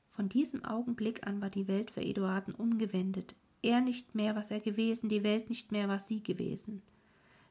Von 0.09 0.29
diesem 0.29 0.63
Augenblick 0.63 1.25
an 1.25 1.41
war 1.41 1.49
die 1.49 1.67
Welt 1.67 1.91
für 1.91 2.01
Eduarden 2.01 2.53
umgewendet. 2.53 3.35
Er 3.61 3.81
nicht 3.81 4.13
mehr, 4.13 4.35
was 4.35 4.51
er 4.51 4.59
gewesen, 4.59 5.09
die 5.09 5.23
Welt 5.23 5.49
nicht 5.49 5.71
mehr, 5.71 5.87
was 5.87 6.07
sie 6.07 6.21
gewesen. 6.21 6.81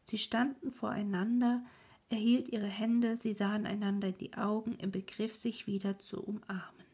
Sie 0.04 0.18
standen 0.18 0.70
voreinander, 0.70 1.64
er 2.10 2.18
hielt 2.18 2.50
ihre 2.50 2.66
Hände, 2.66 3.16
sie 3.16 3.32
sahen 3.32 3.66
einander 3.66 4.08
in 4.08 4.18
die 4.18 4.34
Augen, 4.34 4.74
im 4.74 4.90
Begriff, 4.90 5.34
sich 5.34 5.66
wieder 5.66 5.98
zu 5.98 6.22
umarmen. 6.22 6.84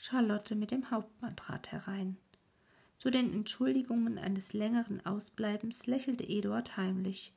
Charlotte 0.00 0.54
mit 0.54 0.70
dem 0.70 0.92
Hauptmann 0.92 1.34
trat 1.34 1.72
herein. 1.72 2.16
Zu 2.98 3.10
den 3.10 3.32
Entschuldigungen 3.32 4.16
eines 4.16 4.52
längeren 4.52 5.04
Ausbleibens 5.04 5.86
lächelte 5.86 6.22
Eduard 6.24 6.76
heimlich. 6.76 7.34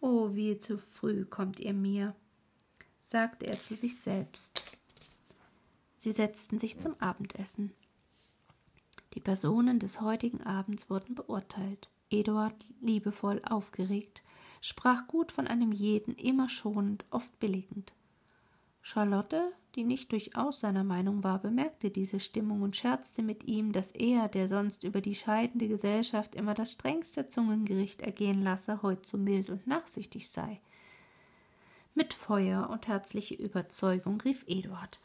Oh, 0.00 0.34
wie 0.34 0.58
zu 0.58 0.78
früh 0.78 1.24
kommt 1.24 1.58
ihr 1.60 1.72
mir, 1.72 2.14
sagte 3.00 3.46
er 3.46 3.58
zu 3.60 3.74
sich 3.74 3.98
selbst. 3.98 4.78
Sie 5.96 6.12
setzten 6.12 6.58
sich 6.58 6.78
zum 6.78 6.94
Abendessen. 7.00 7.72
Die 9.14 9.20
Personen 9.20 9.78
des 9.78 10.02
heutigen 10.02 10.42
Abends 10.42 10.90
wurden 10.90 11.14
beurteilt. 11.14 11.88
Eduard, 12.10 12.66
liebevoll 12.80 13.40
aufgeregt, 13.44 14.22
sprach 14.60 15.06
gut 15.06 15.32
von 15.32 15.46
einem 15.46 15.72
jeden, 15.72 16.14
immer 16.16 16.50
schonend, 16.50 17.06
oft 17.10 17.38
billigend. 17.40 17.94
Charlotte, 18.82 19.52
die 19.78 19.84
nicht 19.84 20.10
durchaus 20.10 20.58
seiner 20.58 20.82
Meinung 20.82 21.22
war, 21.22 21.38
bemerkte 21.38 21.90
diese 21.90 22.18
Stimmung 22.18 22.62
und 22.62 22.74
scherzte 22.74 23.22
mit 23.22 23.44
ihm, 23.44 23.70
dass 23.70 23.92
er, 23.92 24.26
der 24.26 24.48
sonst 24.48 24.82
über 24.82 25.00
die 25.00 25.14
scheidende 25.14 25.68
Gesellschaft 25.68 26.34
immer 26.34 26.52
das 26.52 26.72
strengste 26.72 27.28
Zungengericht 27.28 28.02
ergehen 28.02 28.42
lasse, 28.42 28.82
heut 28.82 29.06
so 29.06 29.16
mild 29.16 29.50
und 29.50 29.68
nachsichtig 29.68 30.30
sei. 30.30 30.60
Mit 31.94 32.12
Feuer 32.12 32.68
und 32.70 32.88
herzlicher 32.88 33.38
Überzeugung 33.38 34.20
rief 34.20 34.44
Eduard 34.48 34.98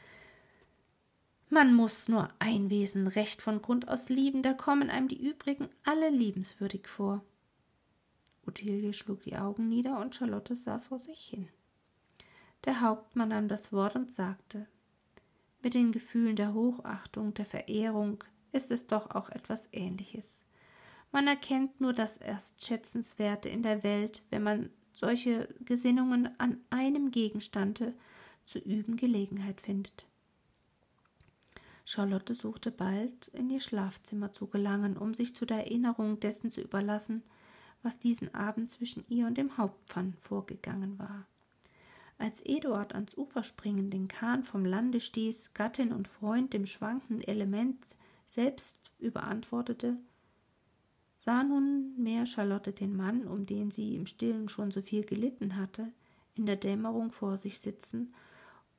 Man 1.51 1.75
muss 1.75 2.07
nur 2.07 2.29
ein 2.39 2.71
Wesen 2.71 3.05
recht 3.05 3.43
von 3.43 3.61
Grund 3.61 3.89
aus 3.89 4.09
lieben, 4.09 4.41
da 4.41 4.53
kommen 4.53 4.89
einem 4.89 5.07
die 5.07 5.23
übrigen 5.23 5.69
alle 5.83 6.09
liebenswürdig 6.09 6.87
vor. 6.87 7.23
Ottilie 8.47 8.93
schlug 8.93 9.21
die 9.21 9.35
Augen 9.37 9.69
nieder 9.69 9.99
und 9.99 10.15
Charlotte 10.15 10.55
sah 10.55 10.79
vor 10.79 10.97
sich 10.97 11.19
hin. 11.19 11.47
Der 12.65 12.79
Hauptmann 12.79 13.29
nahm 13.29 13.47
das 13.49 13.73
Wort 13.73 13.95
und 13.95 14.11
sagte 14.11 14.67
Mit 15.61 15.73
den 15.73 15.91
Gefühlen 15.91 16.35
der 16.35 16.53
Hochachtung, 16.53 17.33
der 17.33 17.45
Verehrung 17.45 18.23
ist 18.53 18.71
es 18.71 18.87
doch 18.87 19.11
auch 19.11 19.29
etwas 19.29 19.67
Ähnliches. 19.73 20.43
Man 21.11 21.27
erkennt 21.27 21.81
nur 21.81 21.93
das 21.93 22.17
erst 22.17 22.65
Schätzenswerte 22.65 23.49
in 23.49 23.63
der 23.63 23.83
Welt, 23.83 24.23
wenn 24.29 24.43
man 24.43 24.69
solche 24.93 25.53
Gesinnungen 25.65 26.29
an 26.39 26.57
einem 26.69 27.11
Gegenstande 27.11 27.93
zu 28.45 28.59
üben 28.59 28.95
Gelegenheit 28.95 29.59
findet. 29.59 30.07
Charlotte 31.85 32.33
suchte 32.33 32.71
bald 32.71 33.27
in 33.29 33.49
ihr 33.49 33.59
Schlafzimmer 33.59 34.31
zu 34.31 34.47
gelangen, 34.47 34.95
um 34.97 35.13
sich 35.13 35.35
zu 35.35 35.45
der 35.45 35.65
Erinnerung 35.65 36.19
dessen 36.19 36.49
zu 36.49 36.61
überlassen, 36.61 37.23
was 37.81 37.99
diesen 37.99 38.33
Abend 38.33 38.71
zwischen 38.71 39.03
ihr 39.09 39.27
und 39.27 39.37
dem 39.37 39.57
Hauptmann 39.57 40.13
vorgegangen 40.21 40.97
war. 40.97 41.25
Als 42.17 42.41
Eduard 42.45 42.93
ans 42.93 43.17
Ufer 43.17 43.43
springend 43.43 43.93
den 43.93 44.07
Kahn 44.07 44.43
vom 44.43 44.65
Lande 44.65 44.99
stieß, 44.99 45.53
Gattin 45.53 45.91
und 45.91 46.07
Freund 46.07 46.53
dem 46.53 46.65
schwankenden 46.65 47.27
Element 47.27 47.95
selbst 48.25 48.91
überantwortete, 48.99 49.97
sah 51.19 51.43
nunmehr 51.43 52.25
Charlotte 52.25 52.71
den 52.71 52.95
Mann, 52.95 53.27
um 53.27 53.45
den 53.45 53.71
sie 53.71 53.95
im 53.95 54.05
Stillen 54.05 54.49
schon 54.49 54.71
so 54.71 54.81
viel 54.81 55.03
gelitten 55.03 55.55
hatte, 55.55 55.91
in 56.35 56.45
der 56.45 56.55
Dämmerung 56.55 57.11
vor 57.11 57.37
sich 57.37 57.59
sitzen 57.59 58.13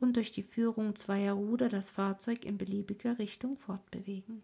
und 0.01 0.16
durch 0.16 0.31
die 0.31 0.42
Führung 0.42 0.97
zweier 0.97 1.35
Ruder 1.35 1.68
das 1.68 1.90
Fahrzeug 1.90 2.44
in 2.44 2.59
beliebiger 2.59 3.18
Richtung 3.18 3.57
fortbewegen. 3.57 4.42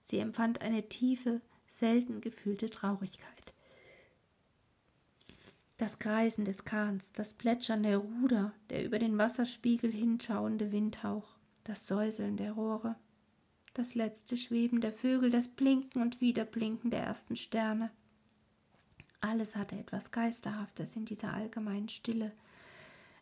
Sie 0.00 0.18
empfand 0.18 0.60
eine 0.60 0.88
tiefe, 0.88 1.40
selten 1.68 2.20
gefühlte 2.20 2.68
Traurigkeit. 2.68 3.54
Das 5.82 5.98
Kreisen 5.98 6.44
des 6.44 6.64
Kahns, 6.64 7.12
das 7.12 7.34
Plätschern 7.34 7.82
der 7.82 7.98
Ruder, 7.98 8.52
der 8.70 8.84
über 8.84 9.00
den 9.00 9.18
Wasserspiegel 9.18 9.90
hinschauende 9.90 10.70
Windhauch, 10.70 11.34
das 11.64 11.88
Säuseln 11.88 12.36
der 12.36 12.52
Rohre, 12.52 12.94
das 13.74 13.96
letzte 13.96 14.36
Schweben 14.36 14.80
der 14.80 14.92
Vögel, 14.92 15.28
das 15.28 15.48
Blinken 15.48 16.00
und 16.00 16.20
Wiederblinken 16.20 16.92
der 16.92 17.02
ersten 17.02 17.34
Sterne. 17.34 17.90
Alles 19.20 19.56
hatte 19.56 19.74
etwas 19.74 20.12
Geisterhaftes 20.12 20.94
in 20.94 21.04
dieser 21.04 21.34
allgemeinen 21.34 21.88
Stille. 21.88 22.30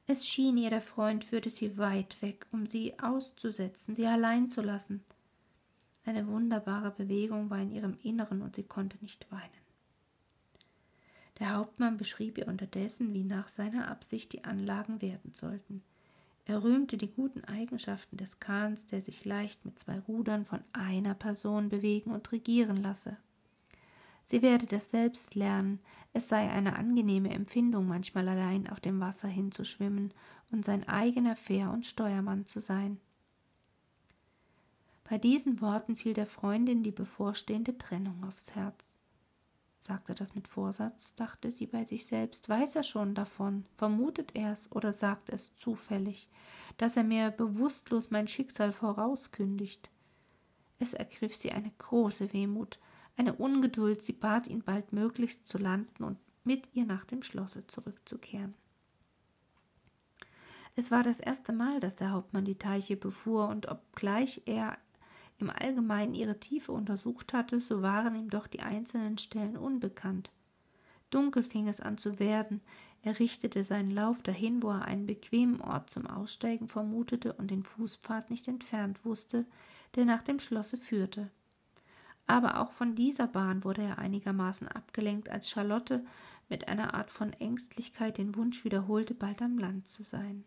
Es 0.07 0.29
schien 0.29 0.59
ihr, 0.59 0.69
der 0.69 0.83
Freund 0.83 1.25
führte 1.25 1.49
sie 1.49 1.79
weit 1.79 2.21
weg, 2.21 2.45
um 2.53 2.67
sie 2.67 2.99
auszusetzen, 2.99 3.95
sie 3.95 4.07
allein 4.07 4.51
zu 4.51 4.61
lassen. 4.61 5.03
Eine 6.05 6.27
wunderbare 6.27 6.91
Bewegung 6.91 7.49
war 7.49 7.63
in 7.63 7.71
ihrem 7.71 7.97
Inneren 8.03 8.43
und 8.43 8.57
sie 8.57 8.65
konnte 8.65 8.99
nicht 9.01 9.33
weinen. 9.33 9.60
Der 11.41 11.57
Hauptmann 11.57 11.97
beschrieb 11.97 12.37
ihr 12.39 12.47
unterdessen, 12.47 13.15
wie 13.15 13.25
nach 13.25 13.49
seiner 13.49 13.89
Absicht 13.89 14.33
die 14.35 14.45
Anlagen 14.45 15.01
werden 15.01 15.33
sollten. 15.33 15.83
Er 16.45 16.63
rühmte 16.63 16.99
die 16.99 17.11
guten 17.11 17.45
Eigenschaften 17.45 18.19
des 18.19 18.41
Kahns, 18.41 18.87
der 18.87 19.01
sich 19.01 19.25
leicht 19.25 19.65
mit 19.65 19.79
zwei 19.79 19.99
Rudern 20.01 20.45
von 20.45 20.61
einer 20.73 21.15
Person 21.15 21.71
bewegen 21.71 22.13
und 22.13 22.31
regieren 22.31 22.77
lasse. 22.77 23.17
Sie 24.23 24.43
werde 24.43 24.67
das 24.67 24.91
selbst 24.91 25.35
lernen, 25.35 25.81
es 26.13 26.29
sei 26.29 26.51
eine 26.51 26.77
angenehme 26.77 27.31
Empfindung, 27.31 27.89
manchmal 27.89 28.29
allein 28.29 28.69
auf 28.69 28.81
dem 28.81 29.01
Wasser 29.01 29.29
hinzuschwimmen 29.29 30.13
und 30.51 30.65
sein 30.65 30.87
eigener 30.89 31.37
Fähr- 31.37 31.73
und 31.73 31.87
Steuermann 31.87 32.47
zu 32.47 32.61
sein. 32.61 33.01
Bei 35.09 35.19
diesen 35.19 35.61
Worten 35.61 35.97
fiel 35.97 36.13
der 36.13 36.27
Freundin 36.27 36.83
die 36.83 36.93
bevorstehende 36.93 37.79
Trennung 37.79 38.25
aufs 38.25 38.55
Herz. 38.55 39.00
Sagt 39.83 40.11
er 40.11 40.15
das 40.15 40.35
mit 40.35 40.47
Vorsatz, 40.47 41.15
dachte 41.15 41.51
sie 41.51 41.65
bei 41.65 41.85
sich 41.85 42.05
selbst, 42.05 42.51
weiß 42.51 42.77
er 42.77 42.83
schon 42.83 43.15
davon, 43.15 43.65
vermutet 43.77 44.37
er's 44.37 44.71
oder 44.71 44.93
sagt 44.93 45.31
es 45.31 45.57
zufällig, 45.57 46.29
dass 46.77 46.99
er 46.99 47.03
mir 47.03 47.31
bewusstlos 47.31 48.11
mein 48.11 48.29
Schicksal 48.29 48.73
vorauskündigt. 48.73 49.91
Es 50.79 50.93
ergriff 50.93 51.35
sie 51.35 51.53
eine 51.53 51.73
große 51.79 52.35
Wehmut, 52.35 52.79
eine 53.17 53.35
Ungeduld, 53.35 54.03
sie 54.03 54.13
bat 54.13 54.47
ihn 54.49 54.63
baldmöglichst 54.63 55.49
zu 55.49 55.57
landen 55.57 56.05
und 56.05 56.19
mit 56.45 56.69
ihr 56.75 56.85
nach 56.85 57.07
dem 57.07 57.23
Schlosse 57.23 57.67
zurückzukehren. 57.67 58.55
Es 60.77 60.91
war 60.91 61.03
das 61.03 61.21
erste 61.21 61.55
Mal, 61.55 61.81
dass 61.81 61.97
der 61.97 62.11
Hauptmann 62.11 62.45
die 62.45 62.59
Teiche 62.59 62.99
befuhr, 62.99 63.49
und 63.49 63.69
obgleich 63.69 64.43
er 64.45 64.77
im 65.41 65.51
Allgemeinen 65.51 66.15
ihre 66.15 66.39
Tiefe 66.39 66.73
untersucht 66.73 67.33
hatte, 67.33 67.61
so 67.61 67.83
waren 67.83 68.15
ihm 68.15 68.31
doch 68.31 68.47
die 68.47 68.61
einzelnen 68.61 69.19
Stellen 69.19 69.57
unbekannt. 69.57 70.33
Dunkel 71.11 71.43
fing 71.43 71.69
es 71.69 71.81
an 71.81 71.99
zu 71.99 72.19
werden. 72.19 72.61
Er 73.03 73.19
richtete 73.19 73.65
seinen 73.65 73.91
Lauf 73.91 74.23
dahin, 74.23 74.63
wo 74.63 74.71
er 74.71 74.85
einen 74.85 75.07
bequemen 75.07 75.61
Ort 75.61 75.91
zum 75.91 76.07
Aussteigen 76.07 76.69
vermutete 76.69 77.33
und 77.33 77.51
den 77.51 77.63
Fußpfad 77.63 78.31
nicht 78.31 78.47
entfernt 78.47 79.05
wusste, 79.05 79.47
der 79.97 80.05
nach 80.05 80.23
dem 80.23 80.39
Schlosse 80.39 80.77
führte. 80.77 81.31
Aber 82.27 82.61
auch 82.61 82.73
von 82.73 82.95
dieser 82.95 83.27
Bahn 83.27 83.65
wurde 83.65 83.83
er 83.83 83.99
einigermaßen 83.99 84.69
abgelenkt, 84.69 85.31
als 85.31 85.51
Charlotte 85.51 86.05
mit 86.49 86.69
einer 86.69 86.95
Art 86.95 87.11
von 87.11 87.33
Ängstlichkeit 87.33 88.19
den 88.19 88.37
Wunsch 88.37 88.65
wiederholte, 88.65 89.15
bald 89.15 89.43
am 89.43 89.59
Land 89.59 89.89
zu 89.89 90.03
sein. 90.03 90.45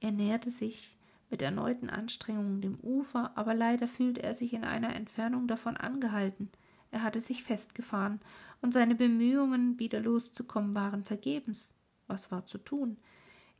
Er 0.00 0.12
näherte 0.12 0.50
sich 0.50 0.96
mit 1.30 1.42
erneuten 1.42 1.88
Anstrengungen 1.88 2.60
dem 2.60 2.78
Ufer, 2.80 3.32
aber 3.36 3.54
leider 3.54 3.86
fühlte 3.86 4.22
er 4.22 4.34
sich 4.34 4.52
in 4.52 4.64
einer 4.64 4.94
Entfernung 4.94 5.46
davon 5.46 5.76
angehalten. 5.76 6.50
Er 6.90 7.02
hatte 7.02 7.20
sich 7.20 7.44
festgefahren, 7.44 8.20
und 8.62 8.74
seine 8.74 8.94
Bemühungen, 8.94 9.78
wieder 9.78 10.00
loszukommen, 10.00 10.74
waren 10.74 11.04
vergebens. 11.04 11.72
Was 12.08 12.30
war 12.30 12.44
zu 12.44 12.58
tun? 12.58 12.98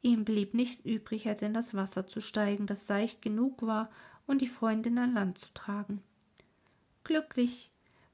Ihm 0.03 0.25
blieb 0.25 0.53
nichts 0.55 0.85
übrig, 0.85 1.27
als 1.29 1.43
in 1.43 1.55
das 1.55 1.75
Wasser 1.75 2.07
zu 2.07 2.21
steigen, 2.21 2.67
das 2.67 2.87
seicht 2.87 3.23
genug 3.23 3.63
war, 3.63 3.91
und 4.27 4.43
die 4.43 4.49
Freundin 4.49 4.99
an 4.99 5.13
Land 5.13 5.39
zu 5.39 5.53
tragen. 5.55 6.03
Glücklich 7.05 7.71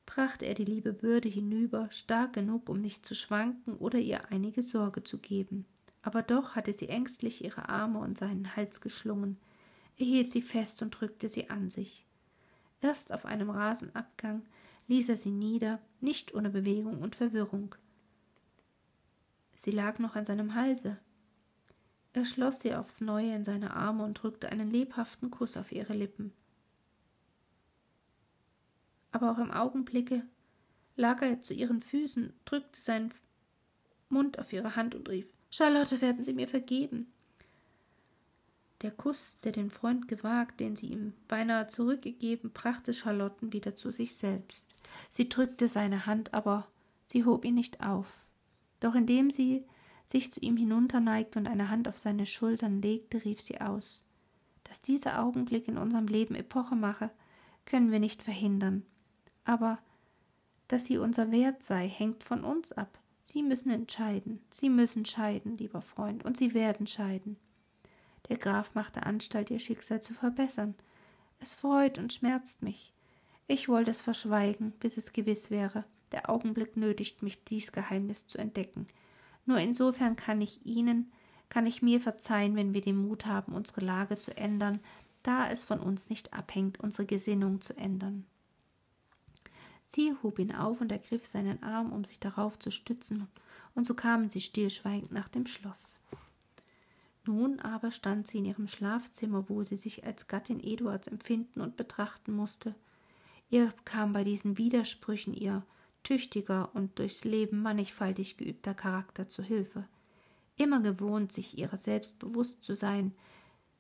brachte 0.07 0.47
er 0.47 0.55
die 0.55 0.65
liebe 0.65 0.93
Bürde 0.93 1.29
hinüber, 1.29 1.91
stark 1.91 2.33
genug, 2.33 2.69
um 2.69 2.81
nicht 2.81 3.05
zu 3.05 3.15
schwanken 3.15 3.75
oder 3.77 3.99
ihr 3.99 4.31
einige 4.31 4.63
Sorge 4.63 5.03
zu 5.03 5.19
geben. 5.19 5.67
Aber 6.03 6.23
doch 6.23 6.55
hatte 6.55 6.73
sie 6.73 6.89
ängstlich 6.89 7.45
ihre 7.45 7.69
Arme 7.69 7.99
und 7.99 8.17
seinen 8.17 8.55
Hals 8.57 8.81
geschlungen. 8.81 9.39
Hielt 9.97 10.31
sie 10.31 10.43
fest 10.43 10.83
und 10.83 10.91
drückte 10.91 11.29
sie 11.29 11.51
an 11.51 11.71
sich. 11.71 12.07
Erst 12.81 13.13
auf 13.13 13.25
einem 13.25 13.51
Rasenabgang 13.51 14.43
ließ 14.89 15.09
er 15.09 15.17
sie 15.17 15.31
nieder, 15.31 15.81
nicht 16.01 16.35
ohne 16.35 16.51
Bewegung 16.51 17.03
und 17.03 17.17
Verwirrung. 17.17 17.75
Sie 19.57 19.71
lag 19.71 19.99
noch 19.99 20.15
an 20.15 20.27
seinem 20.27 20.55
Halse. 20.55 20.99
Er 22.13 22.25
schloss 22.25 22.61
sie 22.61 22.75
aufs 22.75 23.01
neue 23.01 23.35
in 23.35 23.45
seine 23.45 23.75
Arme 23.75 24.05
und 24.05 24.23
drückte 24.23 24.51
einen 24.51 24.71
lebhaften 24.71 25.31
Kuss 25.31 25.57
auf 25.57 25.73
ihre 25.73 25.95
Lippen. 25.95 26.33
Aber 29.13 29.33
auch 29.33 29.39
im 29.39 29.51
Augenblicke 29.51 30.27
lag 30.95 31.23
er 31.23 31.41
zu 31.41 31.55
ihren 31.55 31.81
Füßen, 31.81 32.35
drückte 32.45 32.81
seinen 32.81 33.13
Mund 34.11 34.39
auf 34.39 34.53
ihre 34.53 34.77
Hand 34.77 34.95
und 34.95 35.09
rief 35.09 35.33
Charlotte, 35.51 36.01
werden 36.01 36.23
Sie 36.23 36.35
mir 36.35 36.49
vergeben. 36.49 37.13
Der 38.83 38.91
Kuss, 38.91 39.39
der 39.43 39.53
den 39.53 39.71
Freund 39.71 40.07
gewagt, 40.07 40.61
den 40.61 40.77
sie 40.77 40.89
ihm 40.89 41.15
beinahe 41.29 41.67
zurückgegeben, 41.67 42.51
brachte 42.53 42.93
Charlotten 42.93 43.53
wieder 43.53 43.75
zu 43.75 43.91
sich 43.91 44.17
selbst. 44.17 44.75
Sie 45.09 45.29
drückte 45.29 45.69
seine 45.69 46.07
Hand, 46.07 46.35
aber 46.35 46.67
sie 47.05 47.25
hob 47.25 47.45
ihn 47.45 47.55
nicht 47.55 47.83
auf. 47.83 48.07
Doch 48.81 48.95
indem 48.95 49.31
sie 49.31 49.65
sich 50.07 50.31
zu 50.31 50.41
ihm 50.41 50.57
hinunterneigte 50.57 51.39
und 51.39 51.49
eine 51.49 51.71
Hand 51.71 51.89
auf 51.89 51.99
seine 51.99 52.27
Schultern 52.27 52.83
legte, 52.83 53.25
rief 53.25 53.41
sie 53.41 53.61
aus 53.61 54.05
Dass 54.65 54.83
dieser 54.83 55.23
Augenblick 55.23 55.69
in 55.69 55.79
unserem 55.79 56.07
Leben 56.07 56.35
Epoche 56.35 56.77
mache, 56.77 57.11
können 57.65 57.91
wir 57.91 57.99
nicht 57.99 58.23
verhindern. 58.23 58.85
Aber 59.45 59.79
dass 60.69 60.85
sie 60.85 60.99
unser 60.99 61.31
Wert 61.31 61.63
sei, 61.63 61.89
hängt 61.89 62.25
von 62.25 62.45
uns 62.45 62.73
ab. 62.73 62.99
Sie 63.23 63.43
müssen 63.43 63.71
entscheiden. 63.71 64.41
Sie 64.51 64.69
müssen 64.69 65.05
scheiden, 65.05 65.57
lieber 65.57 65.81
Freund, 65.81 66.25
und 66.25 66.37
Sie 66.37 66.55
werden 66.55 66.87
scheiden. 66.87 67.37
Der 68.29 68.37
Graf 68.39 68.75
machte 68.75 69.05
Anstalt, 69.05 69.51
ihr 69.51 69.59
Schicksal 69.59 70.01
zu 70.01 70.15
verbessern. 70.15 70.75
Es 71.41 71.55
freut 71.55 71.99
und 71.99 72.13
schmerzt 72.13 72.63
mich. 72.63 72.93
Ich 73.47 73.69
wollte 73.69 73.91
es 73.91 74.01
verschweigen, 74.01 74.73
bis 74.81 74.97
es 74.97 75.13
gewiss 75.13 75.51
wäre. 75.51 75.85
Der 76.13 76.31
Augenblick 76.31 76.77
nötigt 76.77 77.23
mich, 77.23 77.45
dies 77.45 77.73
Geheimnis 77.73 78.27
zu 78.27 78.39
entdecken. 78.39 78.87
Nur 79.45 79.59
insofern 79.59 80.17
kann 80.17 80.41
ich 80.41 80.65
Ihnen, 80.67 81.13
kann 81.49 81.67
ich 81.67 81.83
mir 81.83 82.01
verzeihen, 82.01 82.57
wenn 82.57 82.75
wir 82.75 82.81
den 82.81 82.97
Mut 82.97 83.27
haben, 83.27 83.53
unsere 83.53 83.81
Lage 83.81 84.17
zu 84.17 84.37
ändern, 84.37 84.81
da 85.23 85.49
es 85.49 85.63
von 85.63 85.81
uns 85.81 86.09
nicht 86.09 86.33
abhängt, 86.33 86.81
unsere 86.81 87.07
Gesinnung 87.07 87.61
zu 87.61 87.77
ändern. 87.77 88.27
Sie 89.89 90.15
hob 90.23 90.41
ihn 90.41 90.55
auf 90.55 90.81
und 90.81 90.91
ergriff 90.91 91.25
seinen 91.27 91.63
Arm, 91.63 91.93
um 91.93 92.05
sich 92.05 92.19
darauf 92.19 92.59
zu 92.59 92.71
stützen, 92.71 93.29
und 93.75 93.87
so 93.87 93.95
kamen 93.95 94.29
sie 94.31 94.41
stillschweigend 94.41 95.13
nach 95.13 95.29
dem 95.29 95.47
Schloss. 95.47 96.01
Nun 97.27 97.59
aber 97.61 97.91
stand 97.91 98.27
sie 98.27 98.39
in 98.39 98.45
ihrem 98.45 98.69
Schlafzimmer, 98.69 99.49
wo 99.49 99.65
sie 99.65 99.77
sich 99.77 100.05
als 100.05 100.29
Gattin 100.29 100.61
Eduards 100.61 101.09
empfinden 101.09 101.61
und 101.61 101.77
betrachten 101.77 102.33
musste. 102.33 102.75
Ihr 103.51 103.73
kam 103.85 104.13
bei 104.13 104.25
diesen 104.25 104.59
Widersprüchen 104.59 105.35
ihr 105.35 105.65
tüchtiger 106.03 106.71
und 106.75 106.99
durchs 106.99 107.25
Leben 107.25 107.63
mannigfaltig 107.63 108.37
geübter 108.37 108.75
Charakter 108.75 109.29
zu 109.29 109.43
Hilfe. 109.43 109.89
Immer 110.57 110.81
gewohnt, 110.81 111.33
sich 111.33 111.59
ihrer 111.59 111.77
selbst 111.77 112.19
bewusst 112.19 112.63
zu 112.63 112.77
sein, 112.77 113.13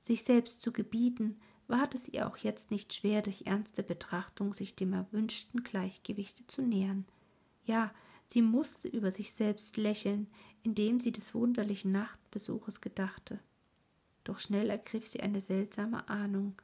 sich 0.01 0.25
selbst 0.25 0.61
zu 0.61 0.73
gebieten, 0.73 1.37
ward 1.69 1.95
es 1.95 2.09
ihr 2.09 2.27
auch 2.27 2.37
jetzt 2.37 2.71
nicht 2.71 2.93
schwer, 2.93 3.23
durch 3.23 3.43
ernste 3.47 3.83
Betrachtung 3.83 4.55
sich 4.55 4.75
dem 4.75 4.93
erwünschten 4.93 5.63
Gleichgewichte 5.63 6.47
zu 6.47 6.63
nähern. 6.63 7.07
Ja, 7.65 7.93
sie 8.27 8.43
musste 8.43 8.89
über 8.89 9.11
sich 9.11 9.33
selbst 9.33 9.77
lächeln, 9.77 10.27
indem 10.67 10.99
sie 10.99 11.13
des 11.13 11.33
wunderlichen 11.33 11.93
Nachtbesuches 11.93 12.81
gedachte. 12.81 13.39
Doch 14.25 14.41
schnell 14.41 14.69
ergriff 14.69 15.07
sie 15.07 15.21
eine 15.21 15.41
seltsame 15.41 16.09
Ahnung, 16.09 16.57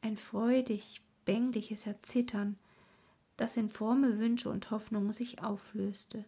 ein 0.00 0.16
freudig, 0.16 1.02
bängliches 1.26 1.86
Erzittern, 1.86 2.56
das 3.36 3.58
in 3.58 3.68
fromme 3.68 4.18
Wünsche 4.18 4.48
und 4.48 4.70
Hoffnungen 4.70 5.12
sich 5.12 5.42
auflöste. 5.42 6.24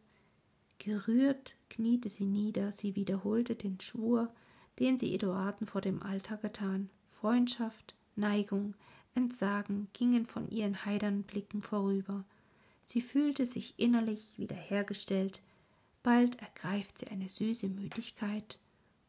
Gerührt 0.79 1.57
kniete 1.71 2.11
sie 2.11 2.27
nieder, 2.27 2.71
sie 2.71 2.97
wiederholte 2.97 3.55
den 3.55 3.81
Schwur, 3.81 4.31
den 4.79 4.99
sie 4.99 5.15
Eduarden 5.15 5.67
vor 5.67 5.81
dem 5.81 6.03
Alter 6.03 6.37
getan. 6.37 6.91
Freundschaft, 7.19 7.95
Neigung, 8.15 8.75
Entsagen 9.15 9.89
gingen 9.95 10.27
von 10.27 10.51
ihren 10.51 10.85
heitern 10.85 11.23
Blicken 11.23 11.63
vorüber. 11.63 12.25
Sie 12.85 13.01
fühlte 13.01 13.47
sich 13.47 13.73
innerlich 13.79 14.39
wiederhergestellt, 14.39 15.41
bald 16.07 16.41
ergreift 16.41 16.99
sie 16.99 17.09
eine 17.09 17.29
süße 17.29 17.67
Müdigkeit 17.67 18.61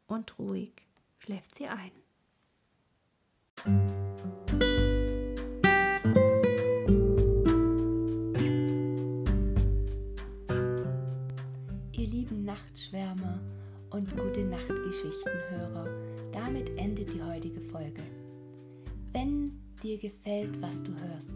und 0.07 0.39
ruhig 0.39 0.71
schläft 1.19 1.53
sie 1.53 1.67
ein. 1.67 1.91
Ihr 11.91 12.07
lieben 12.07 12.43
Nachtschwärmer 12.43 13.41
und 13.91 14.17
gute 14.17 14.43
Nachtgeschichtenhörer, 14.45 15.87
damit 16.31 16.75
endet 16.79 17.13
die 17.13 17.21
heutige 17.21 17.61
Folge. 17.61 18.01
Wenn 19.13 19.61
dir 19.83 19.99
gefällt, 19.99 20.59
was 20.63 20.81
du 20.81 20.91
hörst, 20.95 21.35